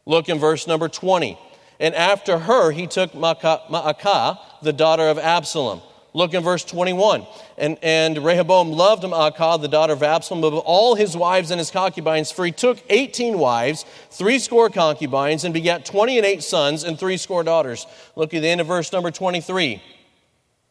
Look 0.07 0.27
in 0.27 0.39
verse 0.39 0.65
number 0.65 0.89
20. 0.89 1.37
And 1.79 1.93
after 1.93 2.39
her, 2.39 2.71
he 2.71 2.87
took 2.87 3.11
Maacah, 3.13 4.39
the 4.63 4.73
daughter 4.73 5.07
of 5.07 5.19
Absalom. 5.19 5.81
Look 6.15 6.33
in 6.33 6.43
verse 6.43 6.63
21. 6.63 7.27
And, 7.57 7.77
and 7.83 8.23
Rehoboam 8.23 8.71
loved 8.71 9.03
Maacah, 9.03 9.61
the 9.61 9.67
daughter 9.67 9.91
of 9.91 10.01
Absalom, 10.01 10.45
above 10.45 10.59
all 10.59 10.95
his 10.95 11.15
wives 11.15 11.51
and 11.51 11.59
his 11.59 11.69
concubines, 11.69 12.31
for 12.31 12.45
he 12.45 12.53
took 12.53 12.81
18 12.89 13.37
wives, 13.37 13.83
three 14.11 14.39
score 14.39 14.69
concubines, 14.69 15.43
and 15.43 15.53
begat 15.53 15.83
20 15.83 16.17
and 16.17 16.25
eight 16.25 16.41
sons 16.41 16.85
and 16.85 16.97
three 16.97 17.17
score 17.17 17.43
daughters. 17.43 17.85
Look 18.15 18.33
at 18.33 18.41
the 18.41 18.47
end 18.47 18.61
of 18.61 18.67
verse 18.67 18.93
number 18.93 19.11
23. 19.11 19.83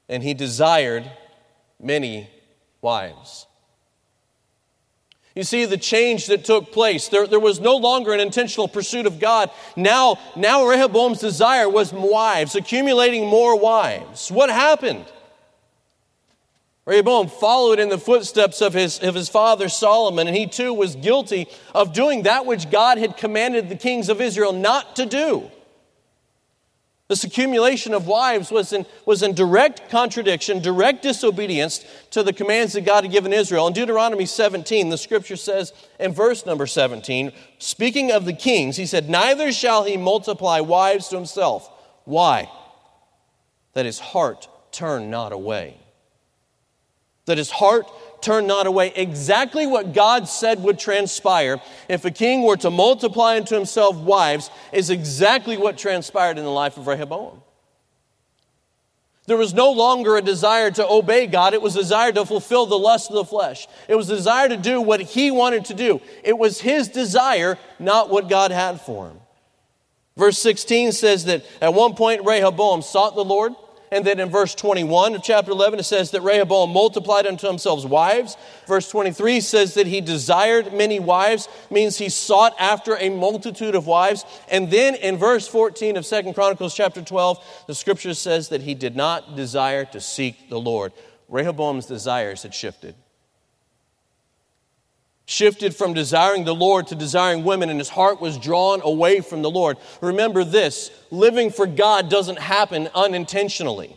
And 0.09 0.23
he 0.23 0.33
desired 0.33 1.11
many 1.79 2.31
wives. 2.81 3.47
You 5.35 5.43
see 5.43 5.67
the 5.67 5.77
change 5.77 6.29
that 6.29 6.47
took 6.47 6.73
place. 6.73 7.09
There, 7.09 7.27
there 7.27 7.39
was 7.39 7.61
no 7.61 7.77
longer 7.77 8.15
an 8.15 8.21
intentional 8.21 8.67
pursuit 8.67 9.05
of 9.05 9.21
God. 9.21 9.51
Now, 9.77 10.19
now 10.37 10.67
Rehoboam's 10.67 11.19
desire 11.19 11.69
was 11.69 11.93
wives, 11.93 12.55
accumulating 12.55 13.27
more 13.27 13.61
wives. 13.61 14.31
What 14.31 14.49
happened? 14.49 15.05
Rehoboam 16.87 17.29
followed 17.29 17.79
in 17.79 17.89
the 17.89 17.99
footsteps 17.99 18.61
of 18.61 18.75
his, 18.75 18.99
of 18.99 19.15
his 19.15 19.31
father 19.31 19.71
Solomon, 19.71 20.27
and 20.27 20.37
he 20.37 20.47
too 20.47 20.75
was 20.75 20.97
guilty 20.97 21.49
of 21.75 21.95
doing 21.95 22.25
that 22.25 22.45
which 22.45 22.71
God 22.71 22.99
had 22.99 23.17
commanded 23.17 23.69
the 23.69 23.77
kings 23.77 24.11
of 24.11 24.21
Israel 24.21 24.53
not 24.53 24.97
to 24.97 25.07
do. 25.07 25.51
This 27.09 27.25
accumulation 27.25 27.95
of 27.95 28.07
wives 28.07 28.51
was 28.51 28.73
in, 28.73 28.87
was 29.07 29.23
in 29.23 29.35
direct 29.35 29.91
contradiction, 29.91 30.61
direct 30.61 31.03
disobedience 31.03 31.85
to 32.11 32.23
the 32.23 32.33
commands 32.33 32.73
that 32.75 32.87
God 32.87 33.05
had 33.05 33.13
given 33.13 33.33
Israel. 33.33 33.67
In 33.67 33.75
Deuteronomy 33.75 34.25
17, 34.27 34.89
the 34.89 34.99
scripture 34.99 35.37
says 35.37 35.73
in 36.01 36.13
verse 36.13 36.45
number 36.47 36.67
17, 36.67 37.33
speaking 37.59 38.11
of 38.11 38.25
the 38.25 38.33
kings, 38.33 38.77
he 38.77 38.87
said, 38.87 39.09
Neither 39.09 39.53
shall 39.53 39.85
he 39.85 39.99
multiply 39.99 40.61
wives 40.61 41.09
to 41.09 41.17
himself. 41.17 41.71
Why? 42.05 42.51
That 43.75 43.87
his 43.87 43.99
heart 43.99 44.49
turn 44.73 45.11
not 45.11 45.33
away 45.33 45.79
that 47.27 47.39
his 47.39 47.51
heart 47.51 47.87
turned 48.21 48.47
not 48.47 48.67
away. 48.67 48.93
Exactly 48.97 49.67
what 49.67 49.93
God 49.93 50.29
said 50.29 50.63
would 50.63 50.79
transpire 50.79 51.61
if 51.89 52.05
a 52.05 52.11
king 52.11 52.43
were 52.43 52.57
to 52.59 52.71
multiply 52.71 53.37
unto 53.37 53.55
himself 53.55 53.97
wives 53.97 54.51
is 54.73 54.91
exactly 54.91 55.57
what 55.57 55.79
transpired 55.79 56.39
in 56.39 56.45
the 56.45 56.51
life 56.51 56.77
of 56.77 56.87
Rehoboam. 56.87 57.43
There 59.27 59.37
was 59.39 59.55
no 59.55 59.73
longer 59.73 60.17
a 60.17 60.23
desire 60.23 60.71
to 60.73 60.87
obey 60.87 61.27
God. 61.27 61.55
It 61.55 61.63
was 61.63 61.77
a 61.77 61.81
desire 61.81 62.13
to 62.13 62.27
fulfill 62.27 62.67
the 62.67 62.79
lust 62.79 63.09
of 63.11 63.17
the 63.17 63.25
flesh. 63.25 63.67
It 63.89 63.95
was 63.95 64.11
a 64.11 64.17
desire 64.17 64.51
to 64.51 64.57
do 64.57 64.83
what 64.83 65.01
he 65.01 65.31
wanted 65.31 65.65
to 65.67 65.75
do. 65.75 66.03
It 66.23 66.37
was 66.37 66.61
his 66.61 66.89
desire, 66.89 67.57
not 67.79 68.11
what 68.11 68.29
God 68.29 68.51
had 68.51 68.83
for 68.83 69.09
him. 69.09 69.21
Verse 70.17 70.39
16 70.39 70.93
says 70.93 71.25
that 71.25 71.45
at 71.63 71.73
one 71.73 71.95
point 71.95 72.27
Rehoboam 72.27 72.83
sought 72.83 73.15
the 73.15 73.25
Lord. 73.25 73.55
And 73.95 74.05
then 74.05 74.19
in 74.19 74.29
verse 74.29 74.57
21 74.57 75.15
of 75.15 75.23
chapter 75.23 75.53
11, 75.53 75.79
it 75.79 75.85
says 75.85 76.11
that 76.11 76.23
Rehoboam 76.23 76.71
multiplied 76.73 77.29
unto 77.29 77.47
himself 77.47 77.85
wives. 77.85 78.37
Verse 78.67 78.91
23 78.91 79.41
says 79.41 79.75
that 79.75 79.87
he 79.87 80.01
desired 80.01 80.73
many 80.73 80.99
wives, 80.99 81.49
means 81.71 81.97
he 81.97 82.09
sought 82.09 82.57
after 82.59 82.97
a 82.97 83.09
multitude 83.09 83.77
of 83.77 83.87
wives. 83.87 84.25
And 84.51 84.69
then 84.69 84.97
in 84.97 85.17
verse 85.17 85.47
14 85.47 85.97
of 85.97 86.05
Second 86.05 86.35
Chronicles 86.35 86.75
chapter 86.75 87.03
12, 87.03 87.65
the 87.69 87.75
scripture 87.75 88.15
says 88.15 88.49
that 88.49 88.63
he 88.63 88.75
did 88.75 88.97
not 88.97 89.37
desire 89.37 89.85
to 89.85 90.01
seek 90.01 90.51
the 90.51 90.59
Lord. 90.59 90.93
Rehoboam's 91.29 91.87
desires 91.87 92.43
had 92.43 92.53
shifted 92.53 92.97
shifted 95.27 95.75
from 95.75 95.95
desiring 95.95 96.45
the 96.45 96.55
Lord 96.55 96.87
to 96.89 96.95
desiring 96.95 97.45
women, 97.45 97.71
and 97.71 97.79
his 97.79 97.89
heart 97.89 98.21
was 98.21 98.39
drawn 98.39 98.81
away 98.83 99.21
from 99.21 99.43
the 99.43 99.51
Lord. 99.51 99.79
Remember 100.01 100.45
this 100.45 100.91
living 101.11 101.51
for 101.51 101.67
God 101.67 102.11
doesn't 102.11 102.39
happen 102.39 102.89
unintentionally. 102.95 103.97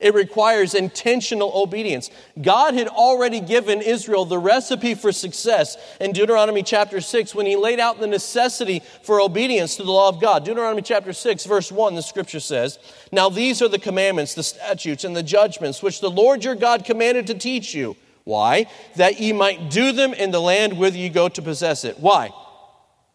It 0.00 0.14
requires 0.14 0.74
intentional 0.74 1.52
obedience. 1.54 2.10
God 2.40 2.72
had 2.72 2.88
already 2.88 3.38
given 3.38 3.82
Israel 3.82 4.24
the 4.24 4.38
recipe 4.38 4.94
for 4.94 5.12
success 5.12 5.76
in 6.00 6.12
Deuteronomy 6.12 6.62
chapter 6.62 7.02
6 7.02 7.34
when 7.34 7.44
he 7.44 7.54
laid 7.54 7.78
out 7.78 8.00
the 8.00 8.06
necessity 8.06 8.82
for 9.02 9.20
obedience 9.20 9.76
to 9.76 9.82
the 9.82 9.92
law 9.92 10.08
of 10.08 10.18
God. 10.18 10.46
Deuteronomy 10.46 10.80
chapter 10.80 11.12
6, 11.12 11.44
verse 11.44 11.70
1, 11.70 11.94
the 11.94 12.02
scripture 12.02 12.40
says, 12.40 12.78
Now 13.12 13.28
these 13.28 13.60
are 13.60 13.68
the 13.68 13.78
commandments, 13.78 14.32
the 14.32 14.42
statutes, 14.42 15.04
and 15.04 15.14
the 15.14 15.22
judgments 15.22 15.82
which 15.82 16.00
the 16.00 16.10
Lord 16.10 16.44
your 16.44 16.54
God 16.54 16.86
commanded 16.86 17.26
to 17.26 17.34
teach 17.34 17.74
you 17.74 17.94
why? 18.24 18.66
That 18.96 19.20
ye 19.20 19.32
might 19.32 19.70
do 19.70 19.92
them 19.92 20.12
in 20.14 20.30
the 20.30 20.40
land 20.40 20.78
whither 20.78 20.96
ye 20.96 21.08
go 21.08 21.28
to 21.28 21.42
possess 21.42 21.84
it. 21.84 21.98
Why? 21.98 22.32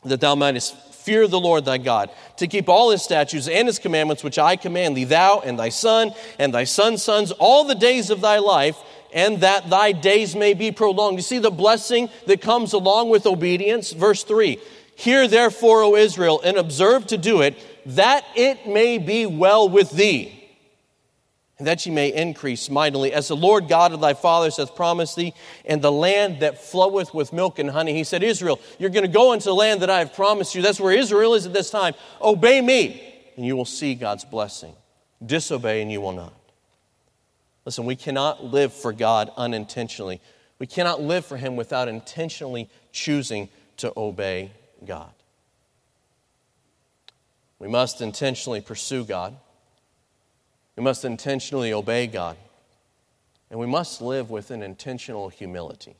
That 0.04 0.22
thou 0.22 0.36
mightest 0.36 0.76
fear 1.06 1.28
the 1.28 1.40
Lord 1.40 1.66
thy 1.66 1.78
God, 1.78 2.10
to 2.38 2.48
keep 2.48 2.68
all 2.68 2.90
his 2.90 3.04
statutes 3.04 3.48
and 3.48 3.68
his 3.68 3.78
commandments 3.78 4.24
which 4.24 4.40
I 4.40 4.56
command 4.56 4.98
thee, 4.98 5.04
thou 5.04 5.40
and 5.40 5.58
thy 5.58 5.70
son 5.70 6.14
and 6.40 6.52
thy 6.52 6.64
son's 6.64 7.04
sons, 7.04 7.32
all 7.32 7.64
the 7.64 7.76
days 7.76 8.10
of 8.10 8.22
thy 8.22 8.40
life, 8.40 8.76
and 9.14 9.40
that 9.42 9.70
thy 9.70 9.92
days 9.92 10.36
may 10.36 10.56
be 10.56 10.72
prolonged. 10.72 11.18
You 11.18 11.22
see 11.22 11.38
the 11.38 11.52
blessing 11.52 12.10
that 12.26 12.42
comes 12.42 12.74
along 12.74 13.10
with 13.10 13.28
obedience? 13.28 13.92
Verse 13.92 14.24
3 14.24 14.60
Hear 14.96 15.28
therefore, 15.28 15.84
O 15.84 15.96
Israel, 15.96 16.42
and 16.44 16.58
observe 16.58 17.06
to 17.08 17.18
do 17.18 17.42
it, 17.42 17.56
that 17.86 18.26
it 18.36 18.68
may 18.68 18.98
be 18.98 19.26
well 19.26 19.70
with 19.70 19.92
thee, 19.92 20.45
and 21.58 21.68
that 21.68 21.86
ye 21.86 21.92
may 21.92 22.14
increase 22.14 22.70
mightily, 22.70 23.14
as 23.14 23.30
the 23.30 23.36
Lord 23.36 23.70
God 23.70 23.94
of 23.94 24.02
thy 24.02 24.14
fathers 24.14 24.58
hath 24.58 24.76
promised 24.76 25.16
thee, 25.16 25.34
and 25.66 25.82
the 25.82 25.92
land 25.92 26.42
that 26.42 26.62
floweth 26.62 27.14
with 27.14 27.32
milk 27.32 27.60
and 27.60 27.70
honey. 27.70 27.94
He 27.94 28.04
said, 28.04 28.24
Israel, 28.24 28.60
you're 28.78 28.90
going 28.90 29.06
to 29.06 29.12
go 29.12 29.32
into 29.32 29.46
the 29.46 29.56
land 29.56 29.82
that 29.82 29.90
I 29.90 30.00
have 30.00 30.14
promised 30.14 30.54
you. 30.54 30.62
That's 30.62 30.80
where 30.80 30.92
Israel 30.92 31.34
is 31.34 31.46
at 31.46 31.54
this 31.54 31.70
time. 31.70 31.94
Obey 32.22 32.60
me, 32.60 33.14
and 33.38 33.46
you 33.46 33.56
will 33.56 33.66
see 33.66 33.96
God's 33.96 34.26
blessing. 34.26 34.74
Disobey, 35.26 35.82
and 35.82 35.92
you 35.92 36.02
will 36.02 36.12
not. 36.12 36.34
Listen, 37.64 37.86
we 37.86 37.96
cannot 37.96 38.44
live 38.44 38.74
for 38.74 38.92
God 38.92 39.32
unintentionally. 39.38 40.20
We 40.60 40.68
cannot 40.68 41.02
live 41.02 41.26
for 41.26 41.38
Him 41.38 41.56
without 41.56 41.88
intentionally 41.88 42.70
choosing 42.92 43.50
to 43.78 43.94
obey 43.96 44.52
God. 44.86 45.12
We 47.60 47.68
must 47.70 48.02
intentionally 48.02 48.62
pursue 48.62 49.06
God. 49.06 49.38
We 50.76 50.84
must 50.84 51.06
intentionally 51.06 51.74
obey 51.74 52.08
God. 52.08 52.38
And 53.50 53.60
we 53.60 53.68
must 53.68 54.02
live 54.02 54.30
with 54.30 54.52
an 54.52 54.62
intentional 54.62 55.30
humility. 55.30 55.96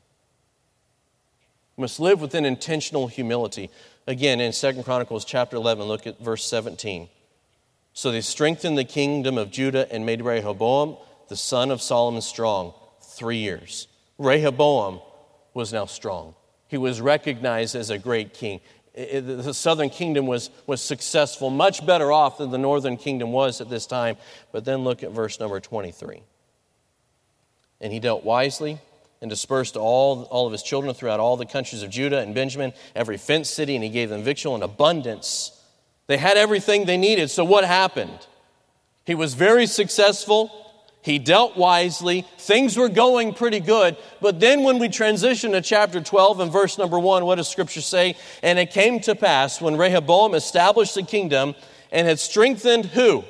We 1.76 1.82
must 1.82 2.00
live 2.00 2.20
with 2.20 2.34
an 2.34 2.44
intentional 2.44 3.06
humility. 3.06 3.70
Again, 4.06 4.40
in 4.40 4.52
2 4.52 4.82
Chronicles 4.82 5.24
chapter 5.24 5.56
11, 5.56 5.84
look 5.84 6.06
at 6.06 6.18
verse 6.18 6.44
17. 6.44 7.08
So 7.92 8.10
they 8.10 8.20
strengthened 8.20 8.76
the 8.76 8.84
kingdom 8.84 9.38
of 9.38 9.50
Judah 9.50 9.90
and 9.92 10.04
made 10.04 10.20
Rehoboam 10.22 10.96
the 11.28 11.36
son 11.36 11.70
of 11.70 11.80
Solomon 11.80 12.22
strong 12.22 12.74
three 13.00 13.38
years. 13.38 13.88
Rehoboam 14.18 15.00
was 15.54 15.72
now 15.72 15.86
strong. 15.86 16.34
He 16.68 16.76
was 16.76 17.00
recognized 17.00 17.74
as 17.74 17.90
a 17.90 17.98
great 17.98 18.34
king. 18.34 18.60
The 18.96 19.52
southern 19.52 19.90
kingdom 19.90 20.26
was, 20.26 20.48
was 20.66 20.80
successful, 20.80 21.50
much 21.50 21.84
better 21.84 22.10
off 22.10 22.38
than 22.38 22.50
the 22.50 22.58
northern 22.58 22.96
kingdom 22.96 23.30
was 23.30 23.60
at 23.60 23.68
this 23.68 23.86
time. 23.86 24.16
But 24.52 24.64
then 24.64 24.84
look 24.84 25.02
at 25.02 25.10
verse 25.10 25.38
number 25.38 25.60
23. 25.60 26.22
And 27.82 27.92
he 27.92 28.00
dealt 28.00 28.24
wisely 28.24 28.78
and 29.20 29.28
dispersed 29.28 29.76
all, 29.76 30.22
all 30.24 30.46
of 30.46 30.52
his 30.52 30.62
children 30.62 30.94
throughout 30.94 31.20
all 31.20 31.36
the 31.36 31.44
countries 31.44 31.82
of 31.82 31.90
Judah 31.90 32.20
and 32.20 32.34
Benjamin, 32.34 32.72
every 32.94 33.18
fenced 33.18 33.52
city, 33.52 33.74
and 33.74 33.84
he 33.84 33.90
gave 33.90 34.08
them 34.08 34.22
victual 34.22 34.54
in 34.54 34.62
abundance. 34.62 35.52
They 36.06 36.16
had 36.16 36.38
everything 36.38 36.86
they 36.86 36.96
needed. 36.96 37.30
So 37.30 37.44
what 37.44 37.64
happened? 37.64 38.26
He 39.04 39.14
was 39.14 39.34
very 39.34 39.66
successful. 39.66 40.65
He 41.06 41.20
dealt 41.20 41.56
wisely. 41.56 42.26
Things 42.36 42.76
were 42.76 42.88
going 42.88 43.32
pretty 43.32 43.60
good. 43.60 43.96
But 44.20 44.40
then 44.40 44.64
when 44.64 44.80
we 44.80 44.88
transition 44.88 45.52
to 45.52 45.60
chapter 45.60 46.00
12 46.00 46.40
and 46.40 46.50
verse 46.50 46.78
number 46.78 46.98
1, 46.98 47.24
what 47.24 47.36
does 47.36 47.48
scripture 47.48 47.80
say? 47.80 48.16
And 48.42 48.58
it 48.58 48.72
came 48.72 48.98
to 49.02 49.14
pass 49.14 49.60
when 49.60 49.76
Rehoboam 49.76 50.34
established 50.34 50.96
the 50.96 51.04
kingdom 51.04 51.54
and 51.92 52.08
had 52.08 52.18
strengthened 52.18 52.86
who? 52.86 53.22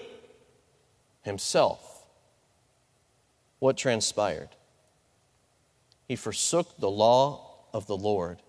Himself. 1.20 2.06
What 3.58 3.76
transpired? 3.76 4.48
He 6.08 6.16
forsook 6.16 6.78
the 6.78 6.88
law 6.88 7.58
of 7.74 7.86
the 7.86 7.96
Lord 7.96 8.40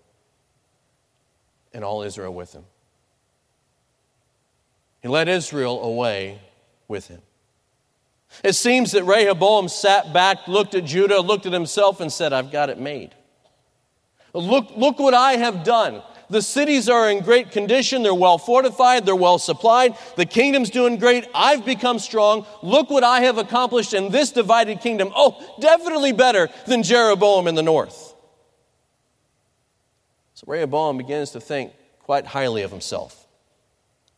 and 1.74 1.84
all 1.84 2.00
Israel 2.00 2.32
with 2.32 2.54
him. 2.54 2.64
He 5.02 5.08
led 5.08 5.28
Israel 5.28 5.82
away 5.82 6.40
with 6.88 7.08
him. 7.08 7.20
It 8.44 8.54
seems 8.54 8.92
that 8.92 9.04
Rehoboam 9.04 9.68
sat 9.68 10.12
back, 10.12 10.46
looked 10.46 10.74
at 10.74 10.84
Judah, 10.84 11.20
looked 11.20 11.46
at 11.46 11.52
himself, 11.52 12.00
and 12.00 12.12
said, 12.12 12.32
I've 12.32 12.52
got 12.52 12.70
it 12.70 12.78
made. 12.78 13.14
Look, 14.32 14.70
look 14.76 14.98
what 14.98 15.14
I 15.14 15.32
have 15.32 15.64
done. 15.64 16.02
The 16.30 16.42
cities 16.42 16.90
are 16.90 17.10
in 17.10 17.22
great 17.22 17.50
condition. 17.50 18.02
They're 18.02 18.14
well 18.14 18.36
fortified. 18.36 19.06
They're 19.06 19.16
well 19.16 19.38
supplied. 19.38 19.96
The 20.16 20.26
kingdom's 20.26 20.68
doing 20.68 20.98
great. 20.98 21.26
I've 21.34 21.64
become 21.64 21.98
strong. 21.98 22.46
Look 22.62 22.90
what 22.90 23.02
I 23.02 23.20
have 23.20 23.38
accomplished 23.38 23.94
in 23.94 24.10
this 24.10 24.30
divided 24.30 24.80
kingdom. 24.80 25.10
Oh, 25.16 25.56
definitely 25.58 26.12
better 26.12 26.48
than 26.66 26.82
Jeroboam 26.82 27.48
in 27.48 27.54
the 27.54 27.62
north. 27.62 28.14
So 30.34 30.44
Rehoboam 30.46 30.98
begins 30.98 31.30
to 31.30 31.40
think 31.40 31.72
quite 32.00 32.26
highly 32.26 32.62
of 32.62 32.70
himself, 32.70 33.26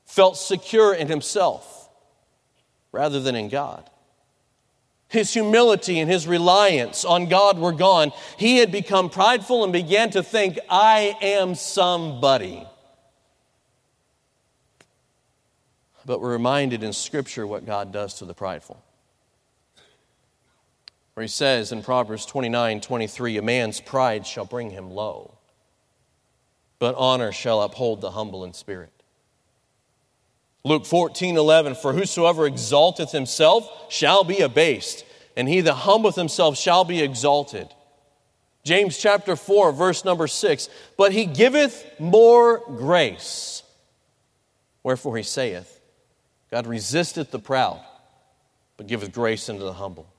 felt 0.05 0.37
secure 0.37 0.93
in 0.93 1.07
himself 1.07 1.89
rather 2.93 3.21
than 3.21 3.37
in 3.37 3.49
God 3.49 3.89
his 5.11 5.35
humility 5.35 5.99
and 5.99 6.09
his 6.09 6.27
reliance 6.27 7.05
on 7.05 7.29
God 7.29 7.59
were 7.59 7.73
gone. 7.73 8.13
He 8.39 8.59
had 8.59 8.71
become 8.71 9.11
prideful 9.11 9.65
and 9.65 9.73
began 9.73 10.11
to 10.11 10.23
think, 10.23 10.59
I 10.71 11.17
am 11.21 11.57
somebody. 11.57 12.65
But 16.07 16.21
we're 16.21 16.33
reminded 16.33 16.85
in 16.85 16.93
Scripture 16.93 17.45
what 17.45 17.67
God 17.67 17.93
does 17.93 18.15
to 18.15 18.25
the 18.25 18.35
prideful. 18.35 18.81
Where 21.15 21.23
he 21.23 21.29
says 21.29 21.73
in 21.73 21.83
Proverbs 21.83 22.25
29 22.25 22.81
23, 22.81 23.37
a 23.37 23.43
man's 23.43 23.81
pride 23.81 24.25
shall 24.25 24.45
bring 24.45 24.71
him 24.71 24.93
low, 24.93 25.39
but 26.79 26.95
honor 26.95 27.33
shall 27.33 27.63
uphold 27.63 28.01
the 28.01 28.13
humble 28.13 28.45
in 28.45 28.53
spirit. 28.53 29.00
Luke 30.65 30.85
14, 30.85 31.37
11, 31.37 31.75
for 31.77 31.93
whosoever 31.93 32.47
exalteth 32.47 33.13
himself 33.13 33.91
shall 33.91 34.25
be 34.25 34.41
abased, 34.41 35.05
and 35.37 35.49
he 35.49 35.61
that 35.63 35.73
humbleth 35.73 36.17
himself 36.17 36.59
shall 36.59 36.85
be 36.85 37.01
exalted. 37.01 37.69
James 38.63 38.99
chapter 38.99 39.37
4, 39.37 39.73
verse 39.73 40.05
number 40.05 40.27
6, 40.27 40.69
but 40.99 41.13
he 41.13 41.25
giveth 41.25 41.85
more 41.99 42.59
grace. 42.59 43.63
Wherefore 44.83 45.17
he 45.17 45.23
saith, 45.23 45.81
God 46.51 46.67
resisteth 46.67 47.31
the 47.31 47.39
proud, 47.39 47.81
but 48.77 48.87
giveth 48.87 49.13
grace 49.13 49.49
unto 49.49 49.63
the 49.63 49.73
humble. 49.73 50.10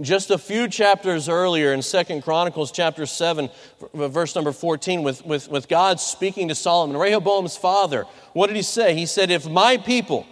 Just 0.00 0.30
a 0.30 0.38
few 0.38 0.68
chapters 0.68 1.28
earlier 1.28 1.72
in 1.72 1.82
Second 1.82 2.22
Chronicles 2.22 2.70
chapter 2.70 3.06
7, 3.06 3.50
verse 3.94 4.34
number 4.34 4.52
14, 4.52 5.02
with, 5.02 5.24
with, 5.24 5.48
with 5.48 5.68
God 5.68 5.98
speaking 5.98 6.48
to 6.48 6.54
Solomon, 6.54 6.96
Rehoboam's 6.96 7.56
father, 7.56 8.04
what 8.32 8.48
did 8.48 8.56
he 8.56 8.62
say? 8.62 8.94
He 8.94 9.06
said, 9.06 9.30
If 9.30 9.48
my 9.48 9.76
people, 9.76 10.26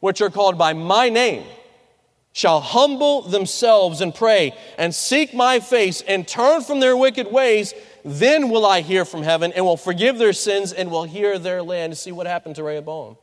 which 0.00 0.20
are 0.20 0.30
called 0.30 0.58
by 0.58 0.72
my 0.72 1.08
name, 1.08 1.44
shall 2.32 2.60
humble 2.60 3.22
themselves 3.22 4.00
and 4.00 4.14
pray 4.14 4.54
and 4.78 4.94
seek 4.94 5.34
my 5.34 5.60
face 5.60 6.00
and 6.02 6.26
turn 6.26 6.62
from 6.62 6.80
their 6.80 6.96
wicked 6.96 7.30
ways, 7.30 7.74
then 8.04 8.48
will 8.48 8.66
I 8.66 8.80
hear 8.80 9.04
from 9.04 9.22
heaven 9.22 9.52
and 9.52 9.64
will 9.64 9.76
forgive 9.76 10.18
their 10.18 10.32
sins 10.32 10.72
and 10.72 10.90
will 10.90 11.04
hear 11.04 11.38
their 11.38 11.62
land. 11.62 11.96
See 11.96 12.12
what 12.12 12.26
happened 12.26 12.56
to 12.56 12.64
Rehoboam. 12.64 13.16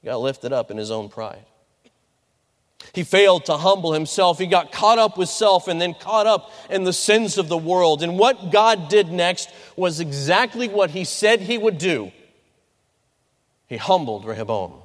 He 0.00 0.06
got 0.06 0.20
lifted 0.20 0.52
up 0.52 0.70
in 0.70 0.76
his 0.76 0.90
own 0.90 1.08
pride. 1.08 1.44
He 2.96 3.04
failed 3.04 3.44
to 3.44 3.58
humble 3.58 3.92
himself. 3.92 4.38
He 4.38 4.46
got 4.46 4.72
caught 4.72 4.98
up 4.98 5.18
with 5.18 5.28
self 5.28 5.68
and 5.68 5.78
then 5.78 5.92
caught 5.92 6.26
up 6.26 6.50
in 6.70 6.84
the 6.84 6.94
sins 6.94 7.36
of 7.36 7.46
the 7.46 7.58
world. 7.58 8.02
And 8.02 8.18
what 8.18 8.50
God 8.50 8.88
did 8.88 9.12
next 9.12 9.50
was 9.76 10.00
exactly 10.00 10.66
what 10.66 10.88
he 10.88 11.04
said 11.04 11.42
he 11.42 11.58
would 11.58 11.76
do. 11.76 12.10
He 13.66 13.76
humbled 13.76 14.24
Rehoboam. 14.24 14.80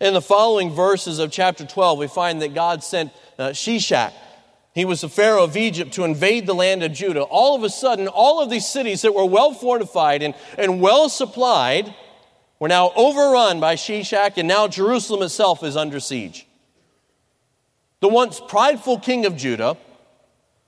In 0.00 0.14
the 0.14 0.22
following 0.22 0.70
verses 0.70 1.18
of 1.18 1.32
chapter 1.32 1.66
12, 1.66 1.98
we 1.98 2.06
find 2.06 2.40
that 2.42 2.54
God 2.54 2.84
sent 2.84 3.10
uh, 3.40 3.48
Shishak. 3.48 4.12
He 4.72 4.84
was 4.84 5.00
the 5.00 5.08
Pharaoh 5.08 5.42
of 5.42 5.56
Egypt 5.56 5.94
to 5.94 6.04
invade 6.04 6.46
the 6.46 6.54
land 6.54 6.84
of 6.84 6.92
Judah. 6.92 7.22
All 7.22 7.56
of 7.56 7.64
a 7.64 7.70
sudden, 7.70 8.06
all 8.06 8.40
of 8.40 8.50
these 8.50 8.68
cities 8.68 9.02
that 9.02 9.16
were 9.16 9.24
well 9.24 9.52
fortified 9.52 10.22
and, 10.22 10.32
and 10.56 10.80
well 10.80 11.08
supplied 11.08 11.92
were 12.60 12.68
now 12.68 12.92
overrun 12.94 13.58
by 13.58 13.74
Shishak, 13.74 14.34
and 14.36 14.46
now 14.46 14.68
Jerusalem 14.68 15.22
itself 15.22 15.64
is 15.64 15.76
under 15.76 15.98
siege. 15.98 16.44
The 18.00 18.08
once 18.08 18.40
prideful 18.46 18.98
king 18.98 19.26
of 19.26 19.36
Judah, 19.36 19.76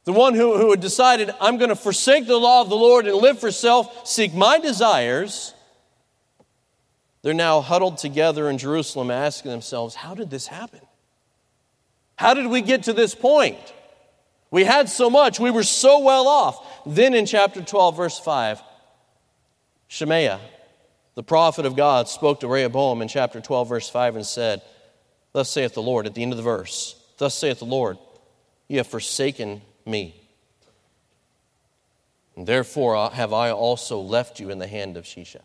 the 0.05 0.13
one 0.13 0.35
who, 0.35 0.57
who 0.57 0.71
had 0.71 0.81
decided, 0.81 1.31
I'm 1.41 1.59
going 1.59 1.69
to 1.69 1.77
forsake 1.77 2.27
the 2.27 2.37
law 2.37 2.63
of 2.63 2.69
the 2.69 2.77
Lord 2.77 3.07
and 3.07 3.17
live 3.17 3.39
for 3.39 3.51
self, 3.53 4.07
seek 4.07 4.35
my 4.35 4.59
desires, 4.59 5.55
they're 7.23 7.35
now 7.35 7.61
huddled 7.61 7.99
together 7.99 8.49
in 8.49 8.59
Jerusalem 8.59 9.11
asking 9.11 9.51
themselves, 9.51 9.95
How 9.95 10.15
did 10.15 10.31
this 10.31 10.47
happen? 10.47 10.81
How 12.17 12.35
did 12.35 12.47
we 12.47 12.63
get 12.63 12.85
to 12.85 12.93
this 12.93 13.15
point? 13.15 13.59
We 14.51 14.65
had 14.65 14.89
so 14.89 15.11
much, 15.11 15.39
we 15.39 15.51
were 15.51 15.63
so 15.63 16.01
well 16.01 16.27
off. 16.27 16.85
Then 16.85 17.15
in 17.15 17.27
chapter 17.27 17.63
12, 17.63 17.97
verse 17.97 18.19
5, 18.19 18.63
Shemaiah, 19.89 20.41
the 21.15 21.23
prophet 21.23 21.67
of 21.67 21.77
God, 21.77 22.09
spoke 22.09 22.41
to 22.41 22.49
Rehoboam 22.49 23.03
in 23.03 23.09
chapter 23.09 23.41
12, 23.41 23.69
verse 23.69 23.89
5, 23.89 24.17
and 24.17 24.27
said, 24.27 24.63
Thus 25.33 25.51
saith 25.51 25.75
the 25.75 25.83
Lord, 25.83 26.07
at 26.07 26.15
the 26.15 26.23
end 26.23 26.33
of 26.33 26.37
the 26.37 26.43
verse, 26.43 27.00
Thus 27.21 27.35
saith 27.35 27.59
the 27.59 27.67
Lord, 27.67 27.99
You 28.67 28.79
have 28.79 28.87
forsaken 28.87 29.61
me. 29.85 30.19
And 32.35 32.47
therefore 32.47 33.11
have 33.11 33.35
I 33.35 33.51
also 33.51 34.01
left 34.01 34.41
you 34.41 34.49
in 34.49 34.59
the 34.59 34.67
hand 34.67 34.97
of 34.97 35.05
Shishak. 35.05 35.43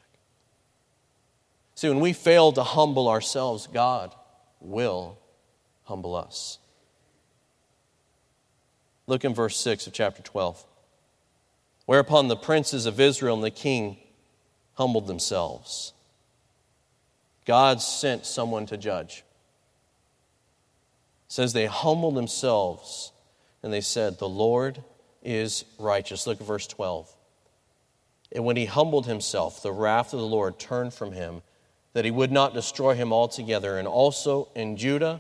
See, 1.76 1.90
when 1.90 2.00
we 2.00 2.14
fail 2.14 2.54
to 2.54 2.64
humble 2.64 3.10
ourselves, 3.10 3.68
God 3.68 4.16
will 4.62 5.18
humble 5.84 6.16
us. 6.16 6.60
Look 9.06 9.26
in 9.26 9.34
verse 9.34 9.58
6 9.58 9.86
of 9.88 9.92
chapter 9.92 10.22
12. 10.22 10.66
Whereupon 11.88 12.30
the 12.30 12.38
princes 12.38 12.86
of 12.86 13.02
Israel 13.02 13.36
and 13.36 13.44
the 13.44 13.52
king 13.52 13.98
humbled 14.76 15.08
themselves. 15.08 15.92
God 17.46 17.82
sent 17.82 18.26
someone 18.26 18.66
to 18.68 18.78
judge. 18.78 19.25
Says 21.36 21.52
they 21.52 21.66
humbled 21.66 22.16
themselves 22.16 23.12
and 23.62 23.74
they 23.74 23.82
said, 23.82 24.20
The 24.20 24.30
Lord 24.30 24.82
is 25.22 25.66
righteous. 25.78 26.26
Look 26.26 26.40
at 26.40 26.48
verse 26.48 26.66
12. 26.66 27.14
And 28.32 28.46
when 28.46 28.56
he 28.56 28.64
humbled 28.64 29.06
himself, 29.06 29.62
the 29.62 29.74
wrath 29.74 30.14
of 30.14 30.22
the 30.22 30.26
Lord 30.26 30.58
turned 30.58 30.94
from 30.94 31.12
him, 31.12 31.42
that 31.92 32.06
he 32.06 32.10
would 32.12 32.32
not 32.32 32.54
destroy 32.54 32.96
him 32.96 33.12
altogether. 33.12 33.78
And 33.78 33.86
also 33.86 34.48
in 34.56 34.78
Judah, 34.78 35.20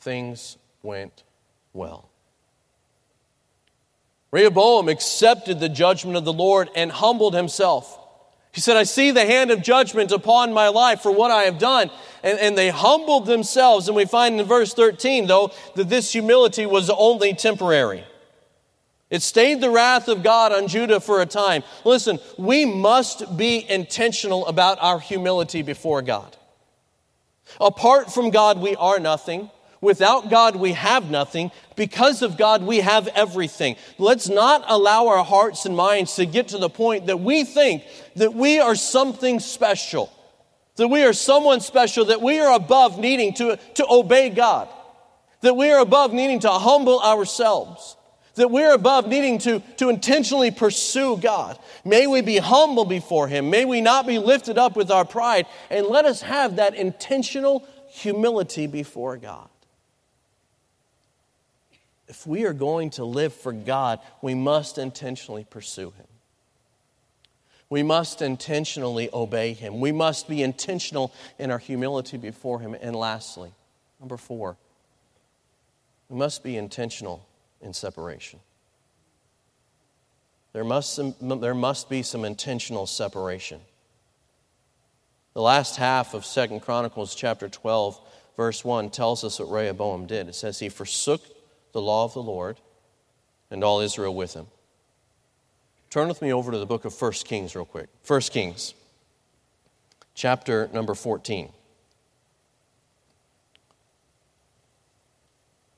things 0.00 0.58
went 0.82 1.22
well. 1.72 2.10
Rehoboam 4.32 4.88
accepted 4.88 5.60
the 5.60 5.68
judgment 5.68 6.16
of 6.16 6.24
the 6.24 6.32
Lord 6.32 6.68
and 6.74 6.90
humbled 6.90 7.34
himself. 7.34 7.96
He 8.58 8.60
said, 8.60 8.76
I 8.76 8.82
see 8.82 9.12
the 9.12 9.24
hand 9.24 9.52
of 9.52 9.62
judgment 9.62 10.10
upon 10.10 10.52
my 10.52 10.66
life 10.66 11.00
for 11.00 11.12
what 11.12 11.30
I 11.30 11.44
have 11.44 11.60
done. 11.60 11.92
And, 12.24 12.40
and 12.40 12.58
they 12.58 12.70
humbled 12.70 13.24
themselves. 13.24 13.86
And 13.86 13.96
we 13.96 14.04
find 14.04 14.40
in 14.40 14.44
verse 14.46 14.74
13, 14.74 15.28
though, 15.28 15.52
that 15.76 15.88
this 15.88 16.12
humility 16.12 16.66
was 16.66 16.90
only 16.90 17.34
temporary. 17.34 18.02
It 19.10 19.22
stayed 19.22 19.60
the 19.60 19.70
wrath 19.70 20.08
of 20.08 20.24
God 20.24 20.50
on 20.50 20.66
Judah 20.66 20.98
for 20.98 21.22
a 21.22 21.26
time. 21.26 21.62
Listen, 21.84 22.18
we 22.36 22.64
must 22.64 23.36
be 23.36 23.64
intentional 23.70 24.44
about 24.48 24.78
our 24.80 24.98
humility 24.98 25.62
before 25.62 26.02
God. 26.02 26.36
Apart 27.60 28.12
from 28.12 28.30
God, 28.30 28.60
we 28.60 28.74
are 28.74 28.98
nothing. 28.98 29.52
Without 29.80 30.28
God, 30.28 30.56
we 30.56 30.72
have 30.72 31.10
nothing. 31.10 31.50
Because 31.76 32.22
of 32.22 32.36
God, 32.36 32.62
we 32.62 32.78
have 32.78 33.06
everything. 33.08 33.76
Let's 33.96 34.28
not 34.28 34.64
allow 34.66 35.08
our 35.08 35.24
hearts 35.24 35.66
and 35.66 35.76
minds 35.76 36.16
to 36.16 36.26
get 36.26 36.48
to 36.48 36.58
the 36.58 36.70
point 36.70 37.06
that 37.06 37.20
we 37.20 37.44
think 37.44 37.84
that 38.16 38.34
we 38.34 38.58
are 38.58 38.74
something 38.74 39.38
special, 39.38 40.12
that 40.76 40.88
we 40.88 41.04
are 41.04 41.12
someone 41.12 41.60
special, 41.60 42.06
that 42.06 42.20
we 42.20 42.40
are 42.40 42.54
above 42.54 42.98
needing 42.98 43.34
to, 43.34 43.56
to 43.74 43.86
obey 43.88 44.30
God, 44.30 44.68
that 45.42 45.54
we 45.54 45.70
are 45.70 45.80
above 45.80 46.12
needing 46.12 46.40
to 46.40 46.50
humble 46.50 47.00
ourselves, 47.00 47.96
that 48.34 48.50
we're 48.50 48.74
above 48.74 49.06
needing 49.06 49.38
to, 49.38 49.60
to 49.76 49.90
intentionally 49.90 50.50
pursue 50.50 51.16
God. 51.18 51.56
May 51.84 52.08
we 52.08 52.20
be 52.20 52.38
humble 52.38 52.84
before 52.84 53.28
Him. 53.28 53.48
May 53.50 53.64
we 53.64 53.80
not 53.80 54.08
be 54.08 54.18
lifted 54.18 54.58
up 54.58 54.74
with 54.74 54.90
our 54.90 55.04
pride, 55.04 55.46
and 55.70 55.86
let 55.86 56.04
us 56.04 56.22
have 56.22 56.56
that 56.56 56.74
intentional 56.74 57.64
humility 57.88 58.66
before 58.66 59.16
God 59.16 59.48
if 62.08 62.26
we 62.26 62.44
are 62.44 62.52
going 62.52 62.90
to 62.90 63.04
live 63.04 63.34
for 63.34 63.52
God, 63.52 64.00
we 64.22 64.34
must 64.34 64.78
intentionally 64.78 65.46
pursue 65.48 65.90
Him. 65.90 66.06
We 67.70 67.82
must 67.82 68.22
intentionally 68.22 69.10
obey 69.12 69.52
Him. 69.52 69.78
We 69.78 69.92
must 69.92 70.28
be 70.28 70.42
intentional 70.42 71.12
in 71.38 71.50
our 71.50 71.58
humility 71.58 72.16
before 72.16 72.60
Him. 72.60 72.74
And 72.80 72.96
lastly, 72.96 73.52
number 74.00 74.16
four, 74.16 74.56
we 76.08 76.16
must 76.16 76.42
be 76.42 76.56
intentional 76.56 77.26
in 77.60 77.74
separation. 77.74 78.40
There 80.54 80.64
must, 80.64 80.94
some, 80.94 81.14
there 81.20 81.54
must 81.54 81.90
be 81.90 82.02
some 82.02 82.24
intentional 82.24 82.86
separation. 82.86 83.60
The 85.34 85.42
last 85.42 85.76
half 85.76 86.14
of 86.14 86.24
Second 86.24 86.60
Chronicles 86.60 87.14
chapter 87.14 87.50
12, 87.50 88.00
verse 88.34 88.64
1, 88.64 88.88
tells 88.90 89.24
us 89.24 89.38
what 89.38 89.50
Rehoboam 89.50 90.06
did. 90.06 90.26
It 90.28 90.34
says, 90.34 90.58
He 90.58 90.70
forsook 90.70 91.20
the 91.72 91.80
law 91.80 92.04
of 92.04 92.14
the 92.14 92.22
Lord, 92.22 92.58
and 93.50 93.62
all 93.62 93.80
Israel 93.80 94.14
with 94.14 94.34
him. 94.34 94.46
Turn 95.90 96.08
with 96.08 96.20
me 96.20 96.32
over 96.32 96.52
to 96.52 96.58
the 96.58 96.66
book 96.66 96.84
of 96.84 97.00
1 97.00 97.12
Kings, 97.24 97.54
real 97.54 97.64
quick. 97.64 97.88
1 98.06 98.20
Kings, 98.22 98.74
chapter 100.14 100.68
number 100.72 100.94
14. 100.94 101.50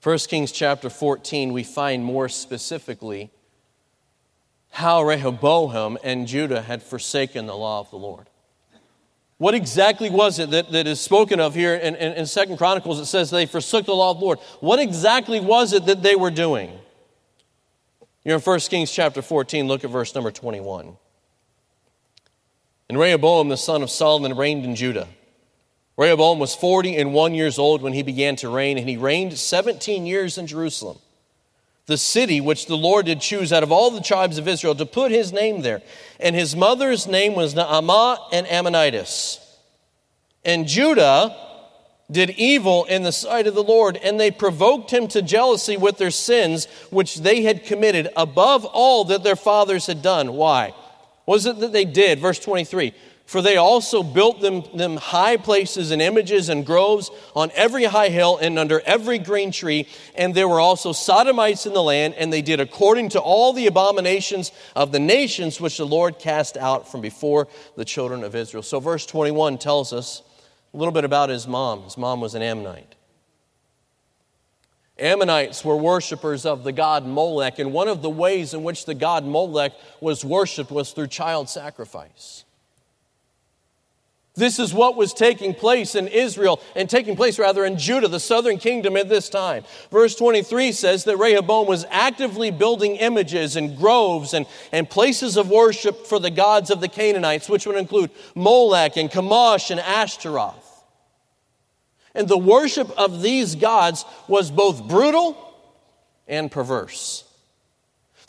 1 0.03 0.19
Kings 0.19 0.51
chapter 0.51 0.89
14, 0.89 1.53
we 1.53 1.63
find 1.63 2.03
more 2.03 2.27
specifically 2.29 3.31
how 4.71 5.03
Rehoboam 5.03 5.99
and 6.03 6.27
Judah 6.27 6.63
had 6.63 6.83
forsaken 6.83 7.45
the 7.45 7.57
law 7.57 7.81
of 7.81 7.91
the 7.91 7.99
Lord. 7.99 8.30
What 9.41 9.55
exactly 9.55 10.11
was 10.11 10.39
it 10.39 10.51
that, 10.51 10.71
that 10.73 10.87
is 10.87 11.01
spoken 11.01 11.41
of 11.41 11.55
here 11.55 11.75
in, 11.75 11.97
in, 11.97 12.13
in 12.13 12.27
2 12.27 12.59
Chronicles? 12.59 13.01
It 13.01 13.07
says 13.07 13.31
they 13.31 13.47
forsook 13.47 13.87
the 13.87 13.95
law 13.95 14.11
of 14.11 14.19
the 14.19 14.25
Lord. 14.27 14.39
What 14.61 14.79
exactly 14.79 15.41
was 15.41 15.73
it 15.73 15.87
that 15.87 16.03
they 16.03 16.15
were 16.15 16.31
doing? 16.31 16.79
You're 18.23 18.37
in 18.37 18.43
1 18.43 18.61
Kings 18.61 18.93
chapter 18.93 19.23
14, 19.23 19.67
look 19.67 19.83
at 19.83 19.89
verse 19.89 20.15
number 20.15 20.31
21. 20.31 20.95
And 22.91 22.99
Rehoboam, 22.99 23.49
the 23.49 23.57
son 23.57 23.83
of 23.83 23.91
Solomon, 23.91 24.37
reigned 24.37 24.67
in 24.67 24.77
Judah. 24.77 25.09
Rehoboam 25.97 26.39
was 26.39 26.55
40 26.55 26.99
and 26.99 27.15
1 27.15 27.35
years 27.35 27.59
old 27.59 27.81
when 27.81 27.95
he 27.95 28.03
began 28.03 28.37
to 28.37 28.51
reign, 28.51 28.77
and 28.77 28.87
he 28.87 28.99
reigned 28.99 29.39
17 29.39 30.05
years 30.05 30.37
in 30.37 30.49
Jerusalem 30.49 30.99
the 31.91 31.99
city 31.99 32.41
which 32.41 32.67
the 32.67 32.77
Lord 32.77 33.07
did 33.07 33.21
choose 33.21 33.53
out 33.53 33.63
of 33.63 33.73
all 33.73 33.91
the 33.91 34.01
tribes 34.01 34.39
of 34.39 34.47
Israel 34.47 34.75
to 34.77 34.87
put 34.87 35.11
his 35.11 35.33
name 35.33 35.63
there. 35.63 35.83
And 36.21 36.37
his 36.37 36.55
mother's 36.55 37.07
name 37.07 37.35
was 37.35 37.55
Naamah 37.55 38.19
and 38.33 38.47
Ammonitess. 38.47 39.39
And 40.45 40.69
Judah 40.69 41.37
did 42.11 42.31
evil 42.31 42.85
in 42.85 43.03
the 43.03 43.13
sight 43.13 43.47
of 43.47 43.55
the 43.55 43.63
Lord, 43.63 43.97
and 43.97 44.19
they 44.19 44.31
provoked 44.31 44.91
him 44.91 45.09
to 45.09 45.21
jealousy 45.21 45.77
with 45.77 45.99
their 45.99 46.11
sins, 46.11 46.67
which 46.91 47.19
they 47.19 47.43
had 47.43 47.65
committed 47.65 48.09
above 48.17 48.65
all 48.65 49.05
that 49.07 49.23
their 49.23 49.37
fathers 49.37 49.87
had 49.87 50.01
done. 50.01 50.35
Why? 50.35 50.73
Was 51.27 51.47
it 51.47 51.59
that 51.59 51.73
they 51.73 51.85
did? 51.85 52.21
Verse 52.21 52.39
23 52.39 52.95
for 53.31 53.41
they 53.41 53.57
also 53.57 54.03
built 54.03 54.41
them, 54.41 54.65
them 54.75 54.97
high 54.97 55.37
places 55.37 55.93
and 55.93 56.03
images 56.03 56.49
and 56.49 56.67
groves 56.67 57.13
on 57.37 57.53
every 57.55 57.85
high 57.85 58.09
hill 58.09 58.37
and 58.39 58.59
under 58.59 58.81
every 58.81 59.21
green 59.21 59.53
tree. 59.53 59.87
And 60.17 60.35
there 60.35 60.49
were 60.49 60.59
also 60.59 60.91
sodomites 60.91 61.65
in 61.65 61.73
the 61.73 61.81
land, 61.81 62.15
and 62.19 62.33
they 62.33 62.43
did 62.43 62.59
according 62.59 63.11
to 63.11 63.21
all 63.21 63.53
the 63.53 63.69
abominations 63.69 64.51
of 64.75 64.91
the 64.91 64.99
nations 64.99 65.61
which 65.61 65.77
the 65.77 65.87
Lord 65.87 66.19
cast 66.19 66.57
out 66.57 66.91
from 66.91 67.03
before 67.03 67.47
the 67.77 67.85
children 67.85 68.25
of 68.25 68.35
Israel. 68.35 68.65
So, 68.65 68.81
verse 68.81 69.07
21 69.07 69.59
tells 69.59 69.93
us 69.93 70.23
a 70.75 70.77
little 70.77 70.91
bit 70.91 71.05
about 71.05 71.29
his 71.29 71.47
mom. 71.47 71.85
His 71.85 71.97
mom 71.97 72.21
was 72.21 72.35
an 72.35 72.43
Ammonite. 72.43 72.97
Ammonites 74.99 75.65
were 75.65 75.77
worshippers 75.77 76.45
of 76.45 76.65
the 76.65 76.73
god 76.73 77.07
Molech, 77.07 77.61
and 77.61 77.73
one 77.73 77.87
of 77.87 78.03
the 78.03 78.11
ways 78.11 78.55
in 78.55 78.65
which 78.65 78.87
the 78.87 78.95
god 78.95 79.25
Molech 79.25 79.71
was 80.01 80.25
worshiped 80.25 80.73
was 80.73 80.91
through 80.91 81.07
child 81.07 81.49
sacrifice. 81.49 82.43
This 84.37 84.61
is 84.61 84.73
what 84.73 84.97
was 84.97 85.13
taking 85.13 85.55
place 85.55 85.95
in 85.95 86.07
Israel 86.07 86.61
and 86.77 86.89
taking 86.89 87.17
place 87.17 87.39
rather 87.39 87.65
in 87.65 87.77
Judah, 87.79 88.07
the 88.07 88.21
southern 88.21 88.59
kingdom 88.59 88.97
at 88.97 89.09
this 89.09 89.29
time. 89.29 89.65
Verse 89.91 90.15
23 90.15 90.71
says 90.71 91.05
that 91.05 91.17
Rehoboam 91.17 91.67
was 91.67 91.85
actively 91.91 92.53
building 92.53 92.97
images 92.97 93.57
and 93.57 93.77
groves 93.77 94.33
and, 94.33 94.47
and 94.71 94.89
places 94.89 95.37
of 95.37 95.51
worship 95.51 96.07
for 96.07 96.21
the 96.21 96.31
gods 96.31 96.71
of 96.71 96.81
the 96.81 96.89
Canaanites, 96.89 97.49
which 97.49 97.67
would 97.67 97.77
include 97.77 98.11
Molech 98.37 98.97
and 98.97 99.11
Chemosh 99.11 99.71
and 99.71 99.81
Ashtaroth. 99.81 100.85
And 102.15 102.29
the 102.29 102.39
worship 102.39 102.91
of 102.99 103.23
these 103.23 103.57
gods 103.57 104.05
was 104.29 104.51
both 104.51 104.87
brutal 104.89 105.37
and 106.29 106.51
perverse. 106.51 107.25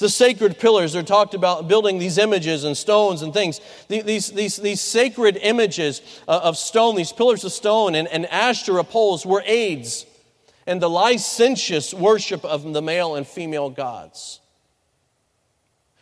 The 0.02 0.10
sacred 0.10 0.58
pillars 0.58 0.96
are 0.96 1.04
talked 1.04 1.36
about 1.36 1.68
building 1.68 2.00
these 2.00 2.18
images 2.18 2.64
and 2.64 2.76
stones 2.76 3.22
and 3.22 3.32
things. 3.32 3.62
These, 3.88 4.32
these, 4.32 4.58
these 4.58 4.82
sacred 4.82 5.38
images 5.38 6.02
uh, 6.28 6.40
of 6.44 6.58
stone, 6.58 6.96
these 6.96 7.12
pillars 7.12 7.44
of 7.44 7.52
stone 7.52 7.94
and, 7.94 8.08
and 8.08 8.26
Ashtoreth 8.26 8.90
poles 8.90 9.28
were 9.28 9.44
aids 9.46 10.08
and 10.66 10.82
the 10.82 10.90
licentious 10.90 11.94
worship 11.94 12.44
of 12.44 12.64
the 12.74 12.82
male 12.82 13.14
and 13.14 13.28
female 13.28 13.70
gods. 13.70 14.40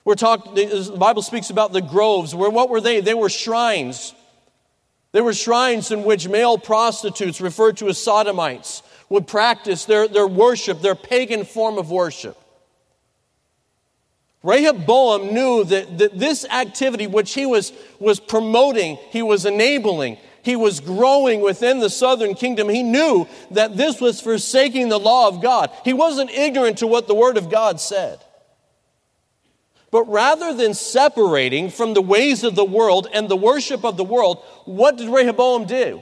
We're 0.06 0.16
talking, 0.16 0.56
the 0.56 0.96
Bible 0.98 1.22
speaks 1.22 1.50
about 1.50 1.74
the 1.74 1.82
groves. 1.82 2.34
Where, 2.34 2.50
what 2.50 2.70
were 2.70 2.80
they? 2.80 3.02
They 3.02 3.14
were 3.14 3.30
shrines. 3.30 4.16
They 5.12 5.20
were 5.20 5.34
shrines 5.34 5.92
in 5.92 6.06
which 6.06 6.26
male 6.26 6.58
prostitutes, 6.58 7.42
referred 7.42 7.76
to 7.78 7.90
as 7.90 8.02
sodomites, 8.02 8.82
would 9.10 9.28
practice 9.28 9.84
their, 9.84 10.08
their 10.08 10.28
worship, 10.28 10.80
their 10.80 10.96
pagan 10.96 11.44
form 11.44 11.78
of 11.78 11.92
worship. 11.92 12.38
Rehoboam 14.42 15.34
knew 15.34 15.64
that, 15.66 15.98
that 15.98 16.18
this 16.18 16.46
activity, 16.46 17.08
which 17.08 17.34
he 17.34 17.46
was, 17.46 17.74
was 18.00 18.20
promoting, 18.20 18.98
he 19.10 19.22
was 19.22 19.46
enabling, 19.46 20.18
he 20.42 20.56
was 20.56 20.80
growing 20.80 21.42
within 21.42 21.80
the 21.80 21.90
southern 21.90 22.34
kingdom. 22.34 22.70
He 22.70 22.82
knew 22.82 23.28
that 23.52 23.76
this 23.76 24.00
was 24.00 24.22
forsaking 24.22 24.88
the 24.90 25.00
law 25.00 25.28
of 25.28 25.42
God. 25.42 25.72
He 25.84 25.94
wasn't 25.94 26.32
ignorant 26.32 26.78
to 26.78 26.88
what 26.88 27.08
the 27.08 27.16
word 27.16 27.38
of 27.38 27.50
God 27.50 27.82
said. 27.82 28.20
But 29.92 30.04
rather 30.04 30.54
than 30.54 30.74
separating 30.74 31.70
from 31.70 31.94
the 31.94 32.02
ways 32.02 32.44
of 32.44 32.56
the 32.56 32.64
world 32.66 33.08
and 33.12 33.28
the 33.28 33.36
worship 33.36 33.84
of 33.84 33.98
the 33.98 34.04
world, 34.04 34.38
what 34.66 34.98
did 34.98 35.10
Rehoboam 35.10 35.66
do? 35.66 36.02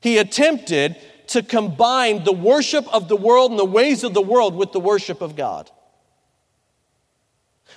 He 0.00 0.18
attempted 0.18 0.96
to 1.28 1.42
combine 1.42 2.22
the 2.24 2.32
worship 2.32 2.86
of 2.94 3.08
the 3.08 3.16
world 3.16 3.50
and 3.50 3.58
the 3.58 3.64
ways 3.64 4.04
of 4.04 4.14
the 4.14 4.22
world 4.22 4.54
with 4.54 4.72
the 4.72 4.80
worship 4.80 5.20
of 5.20 5.34
God. 5.36 5.70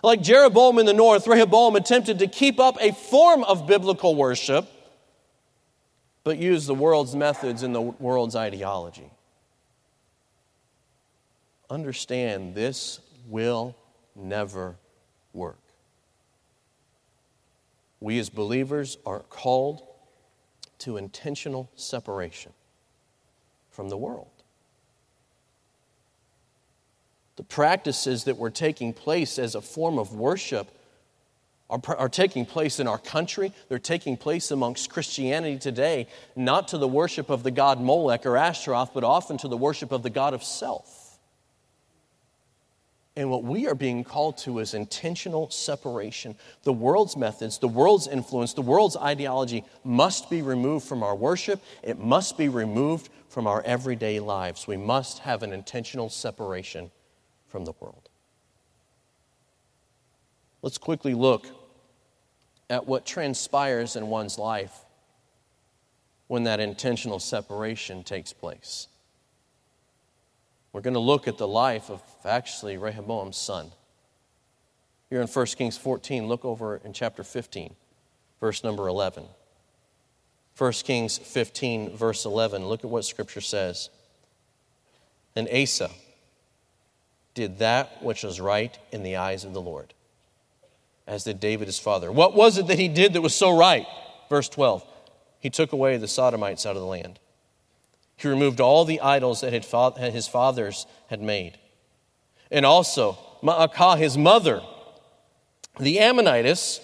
Like 0.01 0.21
Jeroboam 0.21 0.79
in 0.79 0.85
the 0.85 0.93
north, 0.93 1.27
Rehoboam 1.27 1.75
attempted 1.75 2.19
to 2.19 2.27
keep 2.27 2.59
up 2.59 2.77
a 2.79 2.93
form 2.93 3.43
of 3.43 3.67
biblical 3.67 4.15
worship, 4.15 4.67
but 6.23 6.37
used 6.37 6.67
the 6.67 6.75
world's 6.75 7.15
methods 7.15 7.63
and 7.63 7.75
the 7.75 7.81
world's 7.81 8.35
ideology. 8.35 9.11
Understand 11.69 12.55
this 12.55 12.99
will 13.27 13.75
never 14.15 14.77
work. 15.33 15.59
We 17.99 18.17
as 18.19 18.29
believers 18.29 18.97
are 19.05 19.19
called 19.19 19.83
to 20.79 20.97
intentional 20.97 21.69
separation 21.75 22.53
from 23.69 23.89
the 23.89 23.97
world. 23.97 24.38
The 27.39 27.43
practices 27.43 28.25
that 28.25 28.37
were 28.37 28.49
taking 28.49 28.91
place 28.91 29.39
as 29.39 29.55
a 29.55 29.61
form 29.61 29.97
of 29.97 30.13
worship 30.13 30.67
are, 31.69 31.79
are 31.87 32.09
taking 32.09 32.45
place 32.45 32.81
in 32.81 32.87
our 32.87 32.97
country. 32.97 33.53
They're 33.69 33.79
taking 33.79 34.17
place 34.17 34.51
amongst 34.51 34.89
Christianity 34.89 35.57
today, 35.57 36.07
not 36.35 36.67
to 36.67 36.77
the 36.77 36.85
worship 36.85 37.29
of 37.29 37.43
the 37.43 37.51
god 37.51 37.79
Molech 37.79 38.25
or 38.25 38.35
Ashtaroth, 38.35 38.93
but 38.93 39.05
often 39.05 39.37
to 39.37 39.47
the 39.47 39.55
worship 39.55 39.93
of 39.93 40.03
the 40.03 40.09
god 40.09 40.33
of 40.33 40.43
self. 40.43 41.17
And 43.15 43.31
what 43.31 43.45
we 43.45 43.67
are 43.67 43.75
being 43.75 44.03
called 44.03 44.37
to 44.39 44.59
is 44.59 44.73
intentional 44.73 45.49
separation. 45.49 46.35
The 46.63 46.73
world's 46.73 47.15
methods, 47.15 47.59
the 47.59 47.69
world's 47.69 48.09
influence, 48.09 48.51
the 48.51 48.61
world's 48.61 48.97
ideology 48.97 49.63
must 49.85 50.29
be 50.29 50.41
removed 50.41 50.85
from 50.85 51.03
our 51.03 51.15
worship. 51.15 51.63
It 51.83 51.99
must 51.99 52.37
be 52.37 52.49
removed 52.49 53.07
from 53.29 53.47
our 53.47 53.61
everyday 53.61 54.19
lives. 54.19 54.67
We 54.67 54.75
must 54.75 55.19
have 55.19 55.41
an 55.41 55.53
intentional 55.53 56.09
separation 56.09 56.91
from 57.49 57.65
the 57.65 57.73
world. 57.79 58.09
Let's 60.61 60.77
quickly 60.77 61.13
look 61.13 61.47
at 62.69 62.87
what 62.87 63.05
transpires 63.05 63.95
in 63.95 64.07
one's 64.07 64.37
life 64.37 64.73
when 66.27 66.43
that 66.43 66.59
intentional 66.59 67.19
separation 67.19 68.03
takes 68.03 68.33
place. 68.33 68.87
We're 70.71 70.81
going 70.81 70.93
to 70.93 70.99
look 70.99 71.27
at 71.27 71.37
the 71.37 71.47
life 71.47 71.89
of 71.89 72.01
actually 72.23 72.77
Rehoboam's 72.77 73.37
son. 73.37 73.71
Here 75.09 75.21
in 75.21 75.27
1 75.27 75.45
Kings 75.47 75.77
14, 75.77 76.27
look 76.27 76.45
over 76.45 76.77
in 76.77 76.93
chapter 76.93 77.23
15, 77.23 77.75
verse 78.39 78.63
number 78.63 78.87
11. 78.87 79.23
1 80.55 80.71
Kings 80.73 81.17
15, 81.17 81.95
verse 81.95 82.25
11, 82.25 82.67
look 82.67 82.83
at 82.83 82.89
what 82.89 83.05
Scripture 83.05 83.41
says. 83.41 83.89
And 85.35 85.47
Asa 85.49 85.89
did 87.33 87.59
that 87.59 88.03
which 88.03 88.23
was 88.23 88.39
right 88.39 88.77
in 88.91 89.03
the 89.03 89.15
eyes 89.15 89.43
of 89.43 89.53
the 89.53 89.61
Lord, 89.61 89.93
as 91.07 91.23
did 91.23 91.39
David 91.39 91.67
his 91.67 91.79
father. 91.79 92.11
What 92.11 92.35
was 92.35 92.57
it 92.57 92.67
that 92.67 92.79
he 92.79 92.87
did 92.87 93.13
that 93.13 93.21
was 93.21 93.35
so 93.35 93.55
right? 93.55 93.85
Verse 94.29 94.49
12 94.49 94.83
He 95.39 95.49
took 95.49 95.71
away 95.71 95.97
the 95.97 96.07
Sodomites 96.07 96.65
out 96.65 96.75
of 96.75 96.81
the 96.81 96.87
land 96.87 97.19
he 98.19 98.27
removed 98.27 98.59
all 98.59 98.83
the 98.83 98.99
idols 98.99 99.39
that 99.41 99.53
his 99.53 100.27
fathers 100.27 100.85
had 101.07 101.21
made. 101.21 101.57
And 102.51 102.65
also, 102.65 103.17
Maacah, 103.41 103.97
his 103.97 104.17
mother, 104.17 104.61
the 105.79 105.99
Ammonitess, 105.99 106.81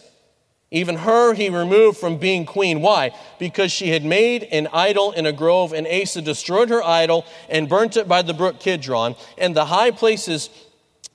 even 0.72 0.98
her 0.98 1.34
he 1.34 1.50
removed 1.50 1.98
from 1.98 2.18
being 2.18 2.46
queen. 2.46 2.82
Why? 2.82 3.12
Because 3.40 3.72
she 3.72 3.90
had 3.90 4.04
made 4.04 4.44
an 4.52 4.68
idol 4.74 5.12
in 5.12 5.26
a 5.26 5.32
grove, 5.32 5.74
and 5.74 5.88
Asa 5.88 6.22
destroyed 6.22 6.70
her 6.70 6.84
idol 6.84 7.26
and 7.50 7.70
burnt 7.70 7.98
it 7.98 8.08
by 8.08 8.22
the 8.22 8.34
brook 8.34 8.60
Kidron. 8.60 9.16
And 9.38 9.56
the 9.56 9.66
high 9.66 9.92
places, 9.92 10.50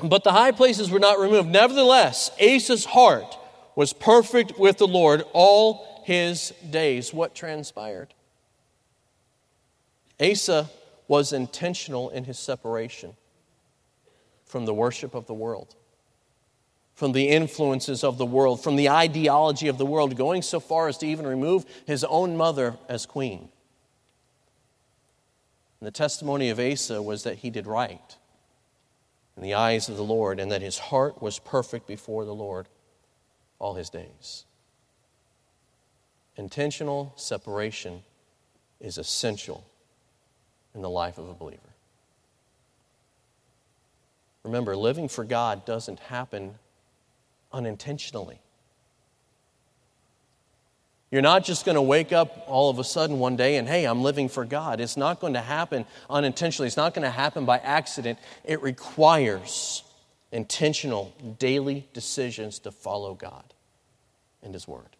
but 0.03 0.25
the 0.25 0.33
high 0.33 0.53
places 0.53 0.91
were 0.91 1.01
not 1.01 1.19
removed. 1.19 1.49
Nevertheless, 1.49 2.31
Asa's 2.41 2.85
heart 2.85 3.37
was 3.75 3.93
perfect 3.93 4.59
with 4.59 4.79
the 4.79 4.87
Lord 4.87 5.25
all 5.33 6.03
his 6.05 6.53
days. 6.71 7.13
What 7.13 7.35
transpired? 7.35 8.15
Asa 10.21 10.71
was 11.09 11.33
intentional 11.33 12.11
in 12.11 12.25
his 12.25 12.39
separation 12.39 13.17
from 14.45 14.65
the 14.65 14.75
worship 14.75 15.15
of 15.15 15.27
the 15.27 15.35
world, 15.35 15.75
from 17.01 17.13
the 17.13 17.31
influences 17.31 18.05
of 18.05 18.19
the 18.19 18.27
world, 18.27 18.63
from 18.63 18.77
the 18.77 18.91
ideology 18.91 19.69
of 19.69 19.79
the 19.79 19.87
world, 19.87 20.15
going 20.19 20.43
so 20.43 20.61
far 20.61 20.87
as 20.87 20.99
to 20.99 21.07
even 21.07 21.27
remove 21.27 21.65
his 21.87 22.05
own 22.05 22.37
mother 22.37 22.77
as 22.91 23.07
queen. 23.07 23.49
And 25.81 25.87
the 25.87 25.93
testimony 25.93 26.51
of 26.51 26.61
Asa 26.61 27.01
was 27.01 27.23
that 27.23 27.39
he 27.39 27.49
did 27.49 27.67
right 27.67 28.17
in 29.35 29.43
the 29.43 29.55
eyes 29.55 29.89
of 29.89 29.97
the 29.97 30.05
Lord 30.05 30.39
and 30.39 30.53
that 30.53 30.61
his 30.61 30.77
heart 30.77 31.23
was 31.23 31.39
perfect 31.39 31.87
before 31.87 32.27
the 32.27 32.35
Lord 32.35 32.69
all 33.59 33.77
his 33.77 33.89
days. 33.89 34.45
Intentional 36.37 37.15
separation 37.17 38.03
is 38.79 38.99
essential 38.99 39.65
in 40.75 40.83
the 40.83 40.91
life 40.91 41.17
of 41.17 41.31
a 41.31 41.35
believer. 41.35 41.63
Remember, 44.43 44.77
living 44.77 45.09
for 45.09 45.25
God 45.25 45.65
doesn't 45.65 46.01
happen 46.01 46.57
unintentionally. 47.53 48.41
You're 51.11 51.23
not 51.23 51.45
just 51.45 51.65
going 51.65 51.75
to 51.75 51.83
wake 51.83 52.13
up 52.13 52.45
all 52.47 52.71
of 52.71 52.79
a 52.79 52.85
sudden 52.85 53.19
one 53.19 53.35
day 53.35 53.57
and, 53.57 53.67
hey, 53.67 53.85
I'm 53.85 54.03
living 54.03 54.29
for 54.29 54.45
God. 54.45 54.81
It's 54.81 54.97
not 54.97 55.21
going 55.21 55.33
to 55.33 55.41
happen 55.41 55.85
unintentionally. 56.09 56.69
It's 56.69 56.77
not 56.77 56.95
going 56.95 57.03
to 57.03 57.11
happen 57.11 57.45
by 57.45 57.59
accident. 57.59 58.21
It 58.45 58.63
requires 58.63 59.83
intentional, 60.31 61.13
daily 61.39 61.89
decisions 61.93 62.61
to 62.61 62.71
follow 62.71 63.15
God 63.15 63.43
and 64.43 64.55
His 64.55 64.69
Word. 64.69 64.97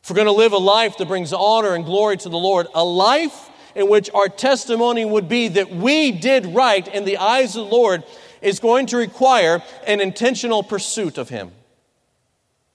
If 0.00 0.10
we're 0.10 0.16
going 0.16 0.26
to 0.26 0.32
live 0.32 0.52
a 0.52 0.58
life 0.58 0.96
that 0.98 1.08
brings 1.08 1.32
honor 1.32 1.74
and 1.74 1.84
glory 1.84 2.16
to 2.18 2.28
the 2.28 2.38
Lord, 2.38 2.68
a 2.72 2.84
life 2.84 3.50
in 3.74 3.88
which 3.90 4.10
our 4.14 4.28
testimony 4.28 5.04
would 5.04 5.28
be 5.28 5.48
that 5.48 5.70
we 5.70 6.12
did 6.12 6.46
right 6.46 6.86
in 6.86 7.04
the 7.04 7.18
eyes 7.18 7.56
of 7.56 7.68
the 7.68 7.74
Lord 7.74 8.04
is 8.42 8.60
going 8.60 8.86
to 8.86 8.96
require 8.96 9.62
an 9.86 10.00
intentional 10.00 10.62
pursuit 10.62 11.18
of 11.18 11.28
Him. 11.28 11.52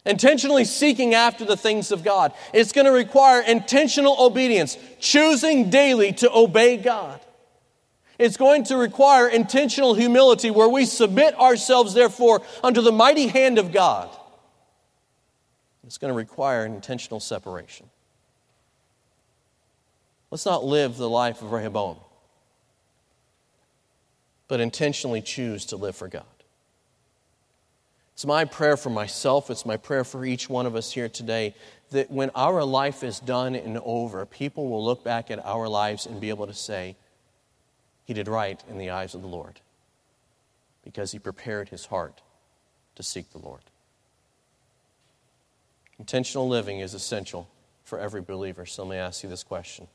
Intentionally 0.05 0.65
seeking 0.65 1.13
after 1.13 1.45
the 1.45 1.55
things 1.55 1.91
of 1.91 2.03
God. 2.03 2.33
It's 2.53 2.73
going 2.73 2.85
to 2.85 2.91
require 2.91 3.41
intentional 3.41 4.17
obedience, 4.19 4.77
choosing 4.99 5.69
daily 5.69 6.11
to 6.13 6.31
obey 6.31 6.77
God. 6.77 7.21
It's 8.19 8.37
going 8.37 8.65
to 8.65 8.77
require 8.77 9.27
intentional 9.27 9.93
humility 9.95 10.51
where 10.51 10.69
we 10.69 10.85
submit 10.85 11.39
ourselves, 11.39 11.93
therefore, 11.93 12.41
unto 12.63 12.81
the 12.81 12.91
mighty 12.91 13.27
hand 13.27 13.57
of 13.57 13.71
God. 13.71 14.09
It's 15.85 15.97
going 15.97 16.11
to 16.11 16.17
require 16.17 16.65
an 16.65 16.73
intentional 16.73 17.19
separation. 17.19 17.89
Let's 20.31 20.45
not 20.45 20.63
live 20.63 20.97
the 20.97 21.09
life 21.09 21.41
of 21.41 21.51
Rehoboam, 21.51 21.97
but 24.53 24.59
intentionally 24.59 25.19
choose 25.19 25.65
to 25.65 25.75
live 25.75 25.95
for 25.95 26.07
God. 26.07 26.23
It's 28.13 28.23
my 28.23 28.45
prayer 28.45 28.77
for 28.77 28.91
myself, 28.91 29.49
it's 29.49 29.65
my 29.65 29.77
prayer 29.77 30.03
for 30.03 30.23
each 30.23 30.47
one 30.47 30.67
of 30.67 30.75
us 30.75 30.91
here 30.91 31.09
today 31.09 31.55
that 31.89 32.11
when 32.11 32.29
our 32.35 32.63
life 32.63 33.03
is 33.03 33.19
done 33.19 33.55
and 33.55 33.79
over, 33.83 34.27
people 34.27 34.69
will 34.69 34.85
look 34.85 35.03
back 35.03 35.31
at 35.31 35.43
our 35.43 35.67
lives 35.67 36.05
and 36.05 36.21
be 36.21 36.29
able 36.29 36.45
to 36.45 36.53
say, 36.53 36.95
He 38.05 38.13
did 38.13 38.27
right 38.27 38.63
in 38.69 38.77
the 38.77 38.91
eyes 38.91 39.15
of 39.15 39.23
the 39.23 39.27
Lord 39.27 39.59
because 40.83 41.11
he 41.11 41.17
prepared 41.17 41.69
his 41.69 41.87
heart 41.87 42.21
to 42.93 43.01
seek 43.01 43.31
the 43.31 43.39
Lord. 43.39 43.63
Intentional 45.97 46.47
living 46.47 46.79
is 46.79 46.93
essential 46.93 47.49
for 47.85 47.97
every 47.97 48.21
believer. 48.21 48.67
So 48.67 48.83
let 48.83 48.91
me 48.91 48.97
ask 48.97 49.23
you 49.23 49.29
this 49.29 49.41
question. 49.41 49.87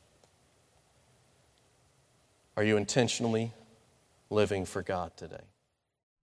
Are 2.57 2.63
you 2.65 2.75
intentionally 2.75 3.53
living 4.29 4.65
for 4.65 4.81
God 4.81 5.15
today? 5.17 5.43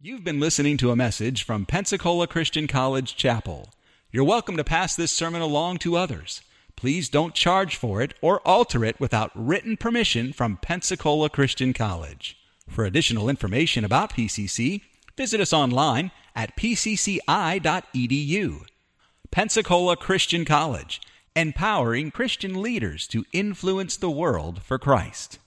You've 0.00 0.24
been 0.24 0.40
listening 0.40 0.76
to 0.78 0.90
a 0.90 0.96
message 0.96 1.42
from 1.42 1.66
Pensacola 1.66 2.26
Christian 2.26 2.66
College 2.66 3.16
Chapel. 3.16 3.70
You're 4.10 4.24
welcome 4.24 4.56
to 4.56 4.64
pass 4.64 4.94
this 4.94 5.12
sermon 5.12 5.42
along 5.42 5.78
to 5.78 5.96
others. 5.96 6.42
Please 6.76 7.08
don't 7.08 7.34
charge 7.34 7.76
for 7.76 8.02
it 8.02 8.12
or 8.20 8.46
alter 8.46 8.84
it 8.84 9.00
without 9.00 9.30
written 9.34 9.76
permission 9.76 10.32
from 10.32 10.58
Pensacola 10.58 11.30
Christian 11.30 11.72
College. 11.72 12.36
For 12.68 12.84
additional 12.84 13.28
information 13.28 13.84
about 13.84 14.12
PCC, 14.12 14.82
visit 15.16 15.40
us 15.40 15.52
online 15.54 16.10
at 16.34 16.56
pcci.edu. 16.56 17.20
Pensacola 19.30 19.96
Christian 19.96 20.44
College, 20.44 21.00
empowering 21.34 22.10
Christian 22.10 22.60
leaders 22.60 23.06
to 23.08 23.24
influence 23.32 23.96
the 23.96 24.10
world 24.10 24.62
for 24.62 24.78
Christ. 24.78 25.38